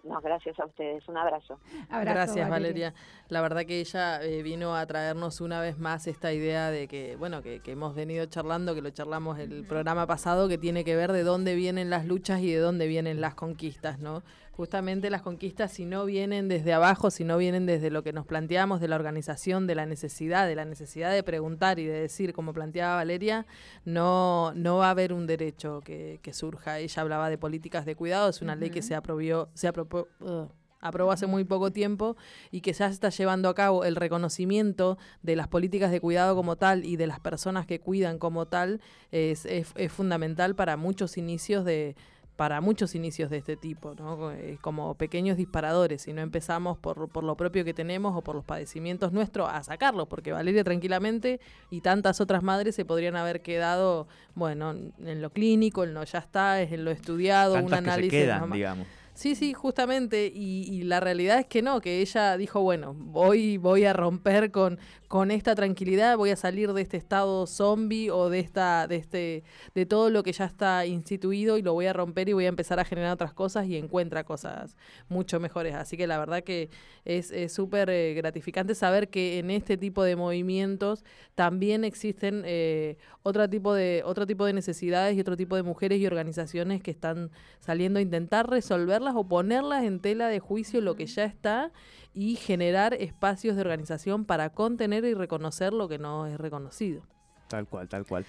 No, 0.04 0.22
gracias 0.22 0.58
a 0.60 0.66
ustedes. 0.66 1.06
Un 1.10 1.18
abrazo. 1.18 1.60
Abrazo, 1.90 2.16
Gracias, 2.16 2.50
Valeria. 2.50 2.94
La 3.28 3.42
verdad 3.42 3.66
que 3.66 3.82
ella 3.82 4.22
eh, 4.24 4.42
vino 4.42 4.76
a 4.76 4.86
traernos 4.86 5.42
una 5.42 5.60
vez 5.60 5.78
más 5.78 6.08
esta 6.08 6.32
idea 6.32 6.72
de 6.72 6.88
que, 6.88 7.18
bueno, 7.18 7.42
que, 7.42 7.60
que 7.60 7.74
hemos 7.74 7.94
venido 7.94 8.26
charlando, 8.28 8.74
que 8.74 8.82
lo 8.82 8.90
charlamos 8.92 9.38
el 9.38 9.66
programa 9.66 10.08
pasado, 10.08 10.48
que 10.48 10.58
tiene 10.58 10.86
que 10.86 10.96
ver 10.96 11.12
de 11.12 11.24
dónde 11.24 11.56
vienen 11.56 11.90
las 11.90 12.06
luchas 12.06 12.40
y 12.40 12.52
de 12.52 12.60
dónde 12.60 12.88
vienen 12.88 13.20
las 13.20 13.36
conquistas, 13.36 14.00
¿no? 14.00 14.24
Justamente 14.58 15.12
las 15.12 15.22
conquistas, 15.22 15.72
si 15.72 15.86
no 15.86 16.04
vienen 16.06 16.48
desde 16.48 16.74
abajo, 16.74 17.12
si 17.12 17.24
no 17.24 17.38
vienen 17.38 17.68
desde 17.68 17.92
lo 17.92 18.02
que 18.02 18.12
nos 18.12 18.26
planteamos 18.26 18.82
de 18.82 18.88
la 18.88 18.96
organización, 18.96 19.68
de 19.68 19.76
la 19.76 19.86
necesidad, 19.86 20.48
de 20.48 20.56
la 20.56 20.66
necesidad 20.66 21.12
de 21.14 21.22
preguntar 21.22 21.78
y 21.78 21.86
de 21.86 21.94
decir, 22.02 22.34
como 22.34 22.54
planteaba 22.54 22.96
Valeria, 22.96 23.46
no, 23.86 24.54
no 24.56 24.78
va 24.78 24.88
a 24.88 24.90
haber 24.90 25.14
un 25.14 25.28
derecho 25.28 25.82
que, 25.82 26.20
que 26.24 26.34
surja. 26.34 26.80
Ella 26.80 27.02
hablaba 27.04 27.30
de 27.30 27.38
políticas 27.38 27.86
de 27.86 27.96
cuidado, 27.96 28.30
es 28.30 28.42
una 28.42 28.56
ley 28.56 28.72
que 28.72 28.82
se 28.82 28.96
aprobió, 28.96 29.50
se 29.54 29.70
ugh, 29.70 30.50
aprobó 30.80 31.12
hace 31.12 31.28
muy 31.28 31.44
poco 31.44 31.72
tiempo 31.72 32.18
y 32.50 32.62
que 32.62 32.74
ya 32.74 32.88
se 32.88 32.94
está 32.96 33.10
llevando 33.10 33.50
a 33.50 33.54
cabo 33.54 33.86
el 33.86 33.96
reconocimiento 33.96 34.98
de 35.22 35.36
las 35.36 35.48
políticas 35.48 35.92
de 35.92 36.02
cuidado 36.02 36.36
como 36.36 36.56
tal 36.56 36.84
y 36.84 36.96
de 36.98 37.06
las 37.06 37.20
personas 37.20 37.68
que 37.68 37.80
cuidan 37.80 38.18
como 38.18 38.48
tal 38.48 38.82
es, 39.12 39.46
es- 39.46 39.72
es 39.76 39.92
fundamental 39.92 40.56
para 40.56 40.78
muchos 40.78 41.16
inicios 41.18 41.64
de 41.64 41.96
para 42.38 42.62
muchos 42.62 42.96
inicios 42.96 43.32
de 43.32 43.38
este 43.38 43.58
tipo, 43.58 43.96
¿no? 43.96 44.32
Eh, 44.32 44.60
como 44.62 44.96
pequeños 44.96 45.38
disparadores, 45.38 46.04
si 46.04 46.14
no 46.14 46.22
empezamos 46.22 46.78
por, 46.78 47.10
por 47.10 47.24
lo 47.24 47.36
propio 47.36 47.66
que 47.66 47.74
tenemos 47.74 48.16
o 48.16 48.22
por 48.22 48.36
los 48.36 48.46
padecimientos 48.46 49.12
nuestros 49.12 49.50
a 49.52 49.64
sacarlos, 49.64 50.08
porque 50.08 50.32
Valeria 50.32 50.64
tranquilamente 50.64 51.42
y 51.72 51.82
tantas 51.82 52.22
otras 52.22 52.44
madres 52.44 52.76
se 52.76 52.86
podrían 52.86 53.16
haber 53.16 53.42
quedado, 53.42 54.08
bueno, 54.36 54.72
en 54.72 55.22
lo 55.22 55.32
clínico, 55.32 55.84
en 55.84 55.96
lo 55.96 56.04
ya 56.04 56.20
está, 56.20 56.62
es 56.62 56.72
en 56.72 56.86
lo 56.86 56.92
estudiado, 56.92 57.56
un 57.56 57.64
que 57.64 57.70
se 57.70 57.76
análisis. 57.76 58.12
de 58.12 58.20
quedan, 58.20 58.52
digamos. 58.52 58.88
Sí, 59.16 59.34
sí, 59.34 59.52
justamente, 59.54 60.32
y, 60.32 60.72
y 60.72 60.84
la 60.84 61.00
realidad 61.00 61.40
es 61.40 61.48
que 61.48 61.64
no, 61.64 61.82
que 61.82 62.02
ella 62.02 62.38
dijo, 62.38 62.62
bueno, 62.62 62.94
voy, 62.94 63.58
voy 63.58 63.84
a 63.84 63.92
romper 63.94 64.52
con, 64.52 64.78
con 65.08 65.32
esta 65.32 65.56
tranquilidad, 65.56 66.18
voy 66.18 66.32
a 66.32 66.36
salir 66.36 66.74
de 66.74 66.82
este 66.82 66.98
estado 66.98 67.48
zombie 67.48 68.12
o 68.12 68.30
de 68.30 68.40
esta, 68.40 68.88
de 68.88 68.98
este, 68.98 69.44
de 69.74 69.86
todo 69.86 70.10
lo 70.10 70.22
que 70.22 70.34
ya 70.34 70.44
está 70.46 70.86
instituido 70.86 71.58
y 71.58 71.62
lo 71.62 71.74
voy 71.74 71.86
a 71.86 71.94
romper 71.94 72.28
y 72.28 72.34
voy 72.34 72.46
a 72.46 72.50
empezar 72.50 72.80
a 72.80 72.86
generar 72.86 73.14
otras 73.14 73.34
cosas 73.34 73.68
y 73.68 73.78
encuentra 73.78 74.26
cosas 74.26 74.76
mucho 75.08 75.40
mejores. 75.40 75.76
Así 75.76 75.96
que 75.96 76.08
la 76.08 76.18
verdad 76.18 76.44
que 76.44 76.70
es 77.06 77.32
súper 77.54 77.90
eh, 77.90 78.14
gratificante 78.16 78.76
saber 78.76 79.10
que 79.10 79.40
en 79.40 79.50
este 79.50 79.78
tipo 79.78 80.04
de 80.04 80.18
movimientos 80.18 81.06
también 81.36 81.86
existen 81.86 82.44
eh, 82.46 82.98
otro 83.24 83.50
tipo 83.50 83.74
de 83.74 84.02
otro 84.04 84.28
tipo 84.28 84.46
de 84.46 84.54
necesidades 84.54 85.16
y 85.16 85.22
otro 85.22 85.38
tipo 85.38 85.56
de 85.56 85.64
mujeres 85.64 86.00
y 86.00 86.08
organizaciones 86.08 86.82
que 86.82 86.92
están 86.92 87.32
saliendo 87.60 88.00
a 88.00 88.02
intentar 88.02 88.50
resolverlas 88.50 89.16
o 89.16 89.28
ponerlas 89.28 89.84
en 89.84 90.00
tela 90.00 90.28
de 90.28 90.40
juicio 90.40 90.82
lo 90.82 90.96
que 90.96 91.06
ya 91.06 91.24
está 91.24 91.72
y 92.20 92.36
generar 92.36 92.96
espacios 92.96 93.56
de 93.56 93.62
organización 93.62 94.26
para 94.26 94.50
contener 94.50 95.06
y 95.06 95.14
reconocer 95.14 95.72
lo 95.72 95.88
que 95.88 96.00
no 96.00 96.26
es 96.26 96.36
reconocido. 96.40 97.04
Tal 97.48 97.68
cual, 97.68 97.88
tal 97.88 98.08
cual. 98.08 98.26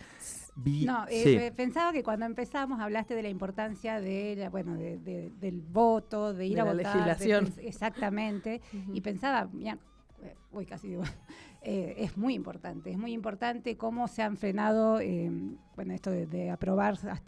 Vi- 0.57 0.85
No, 0.85 1.07
eh, 1.09 1.23
sí. 1.25 1.37
pe- 1.37 1.53
pensaba 1.53 1.91
que 1.93 2.03
cuando 2.03 2.27
empezamos 2.27 2.81
hablaste 2.81 3.15
de 3.15 3.23
la 3.23 3.31
importancia 3.31 3.99
de, 3.99 4.37
la- 4.37 4.51
bueno, 4.51 4.77
de- 4.77 4.99
de- 4.99 5.31
del 5.41 5.63
voto, 5.63 6.35
de 6.35 6.47
ir 6.49 6.57
De 6.57 6.61
a 6.61 6.65
la 6.67 6.73
votar. 6.75 6.93
de 6.93 6.99
legislación. 7.07 7.55
exactamente. 7.63 8.61
Y 8.93 9.01
pensaba, 9.01 9.49
mira, 9.53 9.79
eh, 10.23 10.35
uy, 10.53 10.67
casi 10.67 10.89
digo, 10.89 11.03
eh, 11.63 11.95
es 11.97 12.17
muy 12.19 12.35
importante, 12.35 12.91
es 12.91 12.99
muy 12.99 13.13
importante 13.13 13.77
cómo 13.79 14.07
se 14.07 14.23
han 14.23 14.37
frenado, 14.37 15.01
eh, 15.01 15.31
bueno, 15.77 15.95
esto 15.95 16.11
de, 16.11 16.27
de 16.27 16.51
aprobar 16.51 16.93
hasta, 16.93 17.23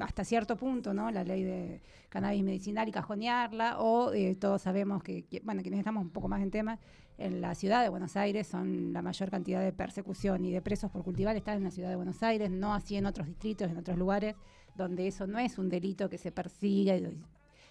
hasta 0.00 0.24
cierto 0.24 0.56
punto, 0.56 0.94
¿no? 0.94 1.10
La 1.10 1.24
ley 1.24 1.42
de 1.42 1.80
cannabis 2.08 2.44
medicinal 2.44 2.88
y 2.88 2.92
cajonearla, 2.92 3.78
o 3.80 4.12
eh, 4.12 4.36
todos 4.36 4.62
sabemos 4.62 5.02
que, 5.02 5.24
bueno, 5.42 5.62
quienes 5.62 5.78
estamos 5.78 6.02
un 6.02 6.10
poco 6.10 6.28
más 6.28 6.42
en 6.42 6.50
tema, 6.50 6.78
en 7.18 7.40
la 7.40 7.54
ciudad 7.54 7.82
de 7.82 7.88
Buenos 7.88 8.16
Aires 8.16 8.46
son 8.46 8.92
la 8.92 9.02
mayor 9.02 9.30
cantidad 9.30 9.60
de 9.60 9.72
persecución 9.72 10.44
y 10.44 10.52
de 10.52 10.60
presos 10.60 10.90
por 10.90 11.04
cultivar 11.04 11.36
están 11.36 11.58
en 11.58 11.64
la 11.64 11.70
ciudad 11.70 11.88
de 11.88 11.96
Buenos 11.96 12.22
Aires, 12.22 12.50
no 12.50 12.74
así 12.74 12.96
en 12.96 13.06
otros 13.06 13.26
distritos, 13.26 13.70
en 13.70 13.76
otros 13.76 13.98
lugares, 13.98 14.34
donde 14.76 15.06
eso 15.06 15.26
no 15.26 15.38
es 15.38 15.58
un 15.58 15.68
delito 15.68 16.08
que 16.08 16.18
se 16.18 16.32
persiga. 16.32 16.96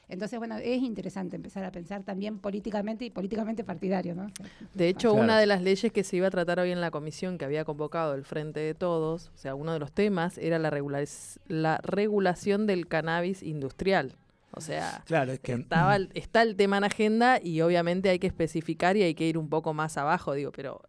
Entonces, 0.09 0.37
bueno, 0.37 0.57
es 0.57 0.81
interesante 0.81 1.35
empezar 1.37 1.63
a 1.63 1.71
pensar 1.71 2.03
también 2.03 2.37
políticamente 2.37 3.05
y 3.05 3.09
políticamente 3.09 3.63
partidario, 3.63 4.13
¿no? 4.15 4.25
O 4.25 4.29
sea, 4.35 4.45
De 4.73 4.87
hecho, 4.89 5.11
Claro. 5.11 5.23
una 5.23 5.39
de 5.39 5.45
las 5.45 5.61
leyes 5.61 5.91
que 5.91 6.03
se 6.03 6.17
iba 6.17 6.27
a 6.27 6.31
tratar 6.31 6.59
hoy 6.59 6.71
en 6.71 6.81
la 6.81 6.91
comisión 6.91 7.37
que 7.37 7.45
había 7.45 7.63
convocado 7.65 8.13
el 8.13 8.23
Frente 8.25 8.59
de 8.59 8.73
Todos, 8.75 9.31
o 9.33 9.37
sea, 9.37 9.55
uno 9.55 9.71
de 9.73 9.79
los 9.79 9.91
temas 9.91 10.37
era 10.37 10.59
la, 10.59 10.69
regulariz- 10.69 11.39
la 11.47 11.79
regulación 11.83 12.67
del 12.67 12.87
cannabis 12.87 13.41
industrial. 13.43 14.13
O 14.55 14.61
sea, 14.61 15.01
Claro, 15.07 15.31
es 15.31 15.39
que 15.39 15.53
estaba 15.53 15.95
el- 15.95 16.09
está 16.13 16.43
el 16.43 16.55
tema 16.55 16.77
en 16.77 16.83
agenda 16.83 17.39
y 17.41 17.61
obviamente 17.61 18.09
hay 18.09 18.19
que 18.19 18.27
especificar 18.27 18.95
y 18.97 19.03
hay 19.03 19.15
que 19.15 19.25
ir 19.27 19.37
un 19.37 19.49
poco 19.49 19.73
más 19.73 19.97
abajo, 19.97 20.33
digo, 20.33 20.51
pero 20.51 20.81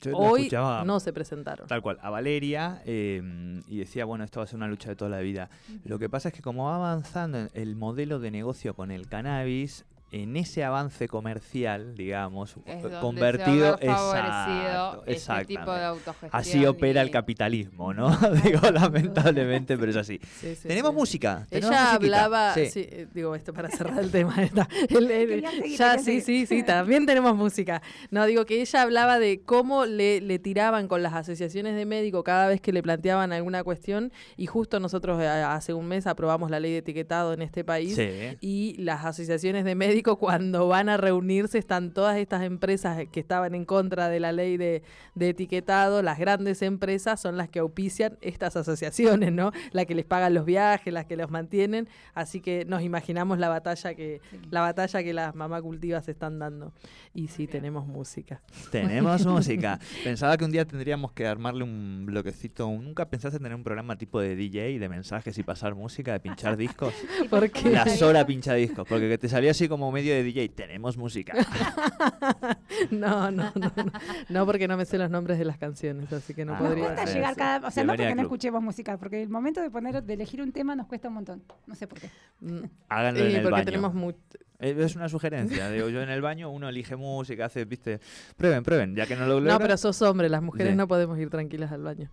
yo 0.00 0.16
hoy 0.16 0.48
no 0.84 1.00
se 1.00 1.12
presentaron. 1.12 1.66
Tal 1.66 1.82
cual, 1.82 1.98
a 2.02 2.10
Valeria 2.10 2.82
eh, 2.84 3.60
y 3.68 3.78
decía, 3.78 4.04
bueno, 4.04 4.24
esto 4.24 4.40
va 4.40 4.44
a 4.44 4.46
ser 4.46 4.56
una 4.56 4.68
lucha 4.68 4.88
de 4.90 4.96
toda 4.96 5.10
la 5.10 5.20
vida. 5.20 5.50
Lo 5.84 5.98
que 5.98 6.08
pasa 6.08 6.28
es 6.28 6.34
que 6.34 6.42
como 6.42 6.66
va 6.66 6.76
avanzando 6.76 7.48
el 7.54 7.76
modelo 7.76 8.18
de 8.18 8.30
negocio 8.30 8.74
con 8.74 8.90
el 8.90 9.08
cannabis, 9.08 9.84
en 10.10 10.36
ese 10.36 10.64
avance 10.64 11.06
comercial, 11.08 11.94
digamos, 11.94 12.56
convertido 13.00 13.78
exacto, 13.80 13.82
este 13.84 14.64
tipo 14.64 15.02
de 15.04 15.12
exactamente. 15.12 15.84
autogestión. 15.84 16.30
Así 16.32 16.64
opera 16.66 17.02
el 17.02 17.10
capitalismo, 17.10 17.92
¿no? 17.92 18.16
Digo, 18.44 18.70
lamentablemente, 18.70 19.76
pero 19.76 19.90
es 19.90 19.96
así. 19.96 20.18
Sí, 20.40 20.54
sí, 20.56 20.68
Tenemos 20.68 20.92
sí. 20.92 20.96
música. 20.96 21.46
tenemos 21.50 21.70
Ella 21.72 21.82
musiquita. 21.84 21.94
hablaba, 22.24 22.54
Sí. 22.54 22.66
sí, 22.70 22.80
eh, 22.90 23.06
digo 23.12 23.34
esto 23.34 23.52
para 23.52 23.68
cerrar 23.70 23.98
el 23.98 24.10
tema. 24.10 24.34
esta. 24.42 24.66
El- 24.88 25.10
el- 25.10 25.28
Quería 25.28 25.50
seguir, 25.50 25.78
ya, 25.78 25.98
sí, 25.98 26.20
sí, 26.22 26.46
sí, 26.46 26.62
también 26.62 27.04
tenemos 27.04 27.36
música. 27.36 27.82
No, 28.10 28.24
digo 28.26 28.44
que 28.46 28.60
ella 28.62 28.82
hablaba 28.82 29.18
de 29.18 29.42
cómo 29.44 29.84
le, 29.84 30.20
le 30.22 30.38
tiraban 30.38 30.88
con 30.88 31.02
las 31.02 31.12
asociaciones 31.14 31.76
de 31.76 31.84
médicos 31.84 32.22
cada 32.24 32.46
vez 32.48 32.60
que 32.60 32.72
le 32.72 32.82
planteaban 32.82 33.32
alguna 33.32 33.62
cuestión 33.62 34.10
y 34.36 34.46
justo 34.46 34.80
nosotros 34.80 35.20
eh, 35.22 35.26
hace 35.28 35.74
un 35.74 35.86
mes 35.86 36.06
aprobamos 36.06 36.50
la 36.50 36.60
ley 36.60 36.72
de 36.72 36.78
etiquetado 36.78 37.32
en 37.34 37.42
este 37.42 37.62
país 37.64 37.94
Sí. 37.94 38.08
y 38.40 38.74
las 38.78 39.04
asociaciones 39.04 39.64
de 39.64 39.74
médicos 39.74 39.97
periódico 39.98 40.16
cuando 40.16 40.68
van 40.68 40.88
a 40.88 40.96
reunirse 40.96 41.58
están 41.58 41.92
todas 41.92 42.16
estas 42.18 42.42
empresas 42.42 43.06
que 43.10 43.20
estaban 43.20 43.54
en 43.54 43.64
contra 43.64 44.08
de 44.08 44.20
la 44.20 44.32
ley 44.32 44.56
de, 44.56 44.82
de 45.14 45.28
etiquetado, 45.30 46.02
las 46.02 46.18
grandes 46.18 46.62
empresas 46.62 47.20
son 47.20 47.36
las 47.36 47.48
que 47.48 47.58
auspician 47.58 48.16
estas 48.20 48.56
asociaciones, 48.56 49.32
¿no? 49.32 49.52
La 49.72 49.84
que 49.84 49.94
les 49.94 50.04
pagan 50.04 50.34
los 50.34 50.44
viajes, 50.44 50.92
las 50.92 51.06
que 51.06 51.16
los 51.16 51.30
mantienen, 51.30 51.88
así 52.14 52.40
que 52.40 52.64
nos 52.64 52.82
imaginamos 52.82 53.38
la 53.38 53.48
batalla 53.48 53.94
que 53.94 54.20
la 54.50 54.60
batalla 54.60 55.02
que 55.02 55.12
las 55.12 55.34
mamá 55.34 55.60
cultivas 55.60 56.08
están 56.08 56.38
dando. 56.38 56.72
Y 57.14 57.28
sí, 57.28 57.46
tenemos 57.46 57.86
música. 57.86 58.40
Tenemos 58.70 59.26
música. 59.26 59.80
Pensaba 60.04 60.36
que 60.36 60.44
un 60.44 60.52
día 60.52 60.64
tendríamos 60.64 61.12
que 61.12 61.26
armarle 61.26 61.64
un 61.64 62.04
bloquecito. 62.06 62.68
¿Nunca 62.68 63.08
pensaste 63.08 63.38
en 63.38 63.42
tener 63.42 63.56
un 63.56 63.64
programa 63.64 63.96
tipo 63.96 64.20
de 64.20 64.36
DJ, 64.36 64.78
de 64.78 64.88
mensajes 64.88 65.36
y 65.38 65.42
pasar 65.42 65.74
música, 65.74 66.12
de 66.12 66.20
pinchar 66.20 66.56
discos? 66.56 66.94
¿Por 67.28 67.50
qué? 67.50 67.70
La 67.70 67.86
sola 67.86 68.26
pincha 68.26 68.54
discos, 68.54 68.86
porque 68.88 69.08
que 69.08 69.18
te 69.18 69.28
salía 69.28 69.50
así 69.50 69.68
como 69.68 69.87
medio 69.92 70.14
de 70.14 70.22
DJ. 70.22 70.48
Tenemos 70.50 70.96
música. 70.96 71.32
no, 72.90 73.30
no, 73.30 73.52
no, 73.54 73.72
no, 73.76 73.92
no, 74.28 74.46
porque 74.46 74.68
no 74.68 74.76
me 74.76 74.84
sé 74.84 74.98
los 74.98 75.10
nombres 75.10 75.38
de 75.38 75.44
las 75.44 75.58
canciones, 75.58 76.12
así 76.12 76.34
que 76.34 76.44
no 76.44 76.54
Ah, 76.54 76.58
Nos 76.60 76.68
podría. 76.68 76.84
cuesta 76.86 77.02
bueno, 77.04 77.16
llegar 77.16 77.36
cada, 77.36 77.68
o 77.68 77.70
sea, 77.70 77.84
no 77.84 77.92
Debería 77.92 78.06
porque 78.10 78.14
no 78.16 78.22
escuchemos 78.22 78.62
música, 78.62 78.96
porque 78.96 79.22
el 79.22 79.28
momento 79.28 79.60
de 79.60 79.70
poner, 79.70 80.02
de 80.02 80.14
elegir 80.14 80.42
un 80.42 80.52
tema 80.52 80.74
nos 80.74 80.86
cuesta 80.86 81.08
un 81.08 81.14
montón. 81.14 81.42
No 81.66 81.74
sé 81.74 81.86
por 81.86 82.00
qué. 82.00 82.10
Mm, 82.40 82.64
Háganlo 82.88 83.20
en 83.24 83.30
Y 83.30 83.34
el 83.34 83.42
porque 83.42 83.52
baño. 83.52 83.64
tenemos 83.64 84.14
Eh, 84.60 84.74
Es 84.78 84.96
una 84.96 85.08
sugerencia. 85.08 85.70
Digo, 85.70 85.88
yo 85.88 86.02
en 86.02 86.08
el 86.10 86.20
baño 86.20 86.50
uno 86.50 86.68
elige 86.68 86.96
música, 86.96 87.44
hace, 87.46 87.64
viste. 87.64 88.00
Prueben, 88.36 88.62
prueben, 88.64 88.94
ya 88.96 89.06
que 89.06 89.14
no 89.16 89.26
lo 89.26 89.34
logran. 89.40 89.54
No, 89.54 89.58
pero 89.60 89.76
sos 89.76 90.00
hombre, 90.02 90.28
las 90.28 90.42
mujeres 90.42 90.72
Sí. 90.72 90.76
no 90.76 90.88
podemos 90.88 91.18
ir 91.18 91.30
tranquilas 91.30 91.70
al 91.72 91.82
baño. 91.82 92.10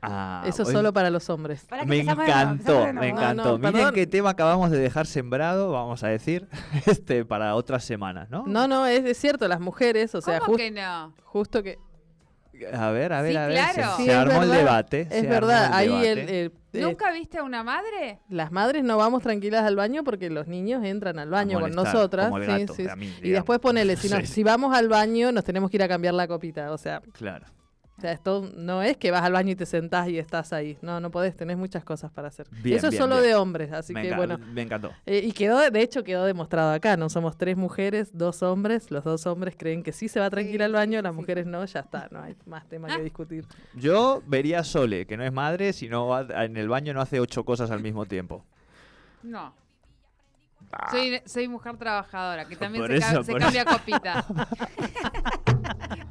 Ah, 0.00 0.44
Eso 0.46 0.62
hoy- 0.62 0.72
solo 0.72 0.92
para 0.92 1.10
los 1.10 1.28
hombres. 1.28 1.66
Me 1.86 1.98
encantó, 2.00 2.86
me. 2.86 2.92
No, 2.92 3.02
encantó. 3.02 3.44
no, 3.52 3.58
Miren 3.58 3.72
perdón. 3.72 3.94
qué 3.94 4.06
tema 4.06 4.30
acabamos 4.30 4.70
de 4.70 4.78
dejar 4.78 5.06
sembrado, 5.06 5.72
vamos 5.72 6.04
a 6.04 6.08
decir, 6.08 6.48
este 6.86 7.24
para 7.24 7.54
otras 7.56 7.84
semanas, 7.84 8.30
¿no? 8.30 8.44
No, 8.46 8.68
no, 8.68 8.86
es, 8.86 9.04
es 9.04 9.18
cierto, 9.18 9.48
las 9.48 9.60
mujeres, 9.60 10.14
o 10.14 10.20
sea, 10.20 10.38
¿Cómo 10.38 10.52
jus- 10.52 10.56
que 10.58 10.70
no? 10.70 11.12
justo 11.24 11.62
que... 11.62 11.78
A 12.72 12.90
ver, 12.90 13.12
a 13.12 13.22
ver, 13.22 13.32
Sí, 13.32 13.36
a 13.38 13.46
ver. 13.46 13.52
claro. 13.56 13.90
Se, 13.92 13.96
Sí, 13.98 14.04
se 14.06 14.10
es 14.10 14.16
armó 14.16 14.42
el 14.42 14.50
debate. 14.50 15.06
Es 15.12 15.28
verdad, 15.28 15.66
el 15.68 15.72
ahí 15.74 16.06
el, 16.06 16.14
debate. 16.16 16.40
el- 16.44 16.52
eh, 16.72 16.80
¿Nunca 16.82 17.12
viste 17.12 17.38
a 17.38 17.44
una 17.44 17.62
madre? 17.62 18.18
las 18.28 18.50
madres 18.52 18.82
no 18.84 18.96
vamos 18.96 19.22
tranquilas 19.22 19.64
al 19.64 19.76
baño 19.76 20.02
porque 20.04 20.28
los 20.28 20.48
niños 20.48 20.84
entran 20.84 21.18
al 21.20 21.30
baño 21.30 21.60
con 21.60 21.70
nosotras. 21.72 22.26
como 22.26 22.38
el 22.38 22.46
sí, 22.46 22.50
gato, 22.60 22.74
sí, 22.74 22.88
a 22.88 22.96
mí, 22.96 23.12
y 23.22 23.30
después 23.30 23.58
ponele, 23.60 23.96
si, 23.96 24.08
nos- 24.08 24.28
si 24.28 24.42
vamos 24.42 24.76
al 24.76 24.88
baño 24.88 25.30
nos 25.32 25.44
tenemos 25.44 25.70
que 25.70 25.76
ir 25.76 25.82
a 25.84 25.88
cambiar 25.88 26.14
la 26.14 26.26
copita. 26.26 26.72
O 26.72 26.78
sea, 26.78 27.00
Claro. 27.12 27.46
O 27.98 28.00
sea, 28.00 28.12
esto 28.12 28.48
no 28.54 28.80
es 28.80 28.96
que 28.96 29.10
vas 29.10 29.22
al 29.22 29.32
baño 29.32 29.50
y 29.50 29.56
te 29.56 29.66
sentás 29.66 30.08
y 30.08 30.18
estás 30.18 30.52
ahí. 30.52 30.78
No, 30.82 31.00
no 31.00 31.10
podés, 31.10 31.34
tenés 31.34 31.56
muchas 31.56 31.82
cosas 31.82 32.12
para 32.12 32.28
hacer. 32.28 32.46
Bien, 32.62 32.76
Eso 32.78 32.86
es 32.86 32.92
bien, 32.92 33.02
solo 33.02 33.16
bien. 33.16 33.26
de 33.26 33.34
hombres, 33.34 33.72
así 33.72 33.92
me, 33.92 34.02
que 34.02 34.14
bueno. 34.14 34.38
me 34.38 34.62
encantó. 34.62 34.92
Eh, 35.04 35.20
y 35.24 35.32
quedó, 35.32 35.68
de 35.68 35.82
hecho, 35.82 36.04
quedó 36.04 36.24
demostrado 36.24 36.70
acá. 36.72 36.96
No 36.96 37.08
somos 37.08 37.36
tres 37.36 37.56
mujeres, 37.56 38.16
dos 38.16 38.44
hombres. 38.44 38.92
Los 38.92 39.02
dos 39.02 39.26
hombres 39.26 39.56
creen 39.58 39.82
que 39.82 39.90
sí 39.92 40.06
se 40.08 40.20
va 40.20 40.30
tranquila 40.30 40.66
al 40.66 40.72
baño, 40.74 41.02
las 41.02 41.12
mujeres 41.12 41.44
no, 41.46 41.64
ya 41.64 41.80
está. 41.80 42.06
No 42.12 42.22
hay 42.22 42.36
más 42.46 42.68
tema 42.68 42.86
que 42.86 43.02
discutir. 43.02 43.44
Yo 43.74 44.22
vería 44.26 44.60
a 44.60 44.64
Sole, 44.64 45.04
que 45.06 45.16
no 45.16 45.24
es 45.24 45.32
madre, 45.32 45.72
sino 45.72 46.06
va- 46.06 46.44
en 46.44 46.56
el 46.56 46.68
baño 46.68 46.94
no 46.94 47.00
hace 47.00 47.18
ocho 47.18 47.44
cosas 47.44 47.72
al 47.72 47.80
mismo 47.82 48.06
tiempo. 48.06 48.44
No. 49.24 49.52
Soy, 50.90 51.20
soy 51.24 51.48
mujer 51.48 51.76
trabajadora, 51.78 52.46
que 52.46 52.54
también 52.54 52.84
Por 52.86 52.92
se, 52.94 53.00
ca- 53.00 53.24
se 53.24 53.34
cambia 53.34 53.64
copita. 53.64 54.24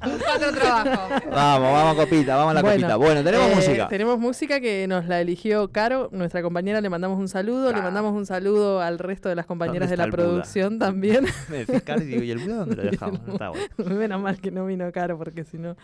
Otro 0.01 0.51
trabajo. 0.53 1.09
Vamos, 1.31 1.71
vamos, 1.71 1.95
copita, 1.95 2.35
vamos 2.35 2.51
a 2.51 2.53
la 2.55 2.61
Bueno, 2.61 2.75
copita. 2.81 2.95
Bueno, 2.97 3.23
tenemos 3.23 3.47
eh, 3.51 3.55
música. 3.55 3.87
Tenemos 3.87 4.19
música 4.19 4.59
que 4.59 4.87
nos 4.87 5.05
la 5.07 5.19
eligió 5.21 5.71
Caro, 5.71 6.09
nuestra 6.11 6.41
compañera. 6.41 6.81
Le 6.81 6.89
mandamos 6.89 7.19
un 7.19 7.27
saludo. 7.27 7.71
Le 7.73 7.81
mandamos 7.81 8.13
un 8.13 8.25
saludo 8.25 8.81
al 8.81 8.99
resto 8.99 9.27
de 9.29 9.35
las 9.35 9.45
compañeras 9.45 9.89
de 9.89 9.97
la 9.97 10.05
Buda? 10.05 10.15
producción 10.17 10.77
también. 10.79 11.25
Me 11.49 11.65
decís, 11.65 11.81
Cari, 11.83 12.05
digo, 12.05 12.21
¿y 12.23 12.31
el 12.31 12.39
Buda 12.39 12.55
dónde 12.57 12.75
lo 12.75 12.83
dejamos? 12.91 13.21
No. 13.25 13.33
Está 13.33 13.49
bueno. 13.49 13.65
Menos 13.97 14.21
mal 14.21 14.39
que 14.39 14.51
no 14.51 14.65
vino 14.65 14.91
Caro, 14.91 15.17
porque 15.17 15.43
si 15.43 15.57
no, 15.57 15.75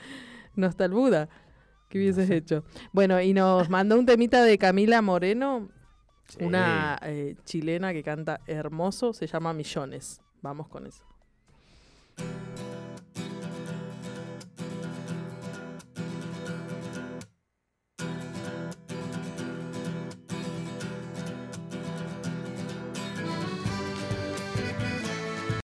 no 0.55 0.67
está 0.67 0.85
el 0.85 0.91
Buda. 0.91 1.27
¿Qué 1.89 1.97
hubieses 1.99 2.29
hecho? 2.29 2.63
Bueno, 2.91 3.19
y 3.21 3.33
nos 3.33 3.69
mandó 3.69 3.97
un 3.99 4.05
temita 4.05 4.43
de 4.43 4.57
Camila 4.57 5.01
Moreno, 5.01 5.69
Sí. 6.25 6.43
una 6.43 6.97
eh, 7.03 7.35
chilena 7.43 7.91
que 7.93 8.01
canta 8.01 8.39
hermoso, 8.47 9.13
se 9.13 9.27
llama 9.27 9.53
Millones. 9.53 10.21
Vamos 10.41 10.67
con 10.69 10.87
eso. 10.87 11.03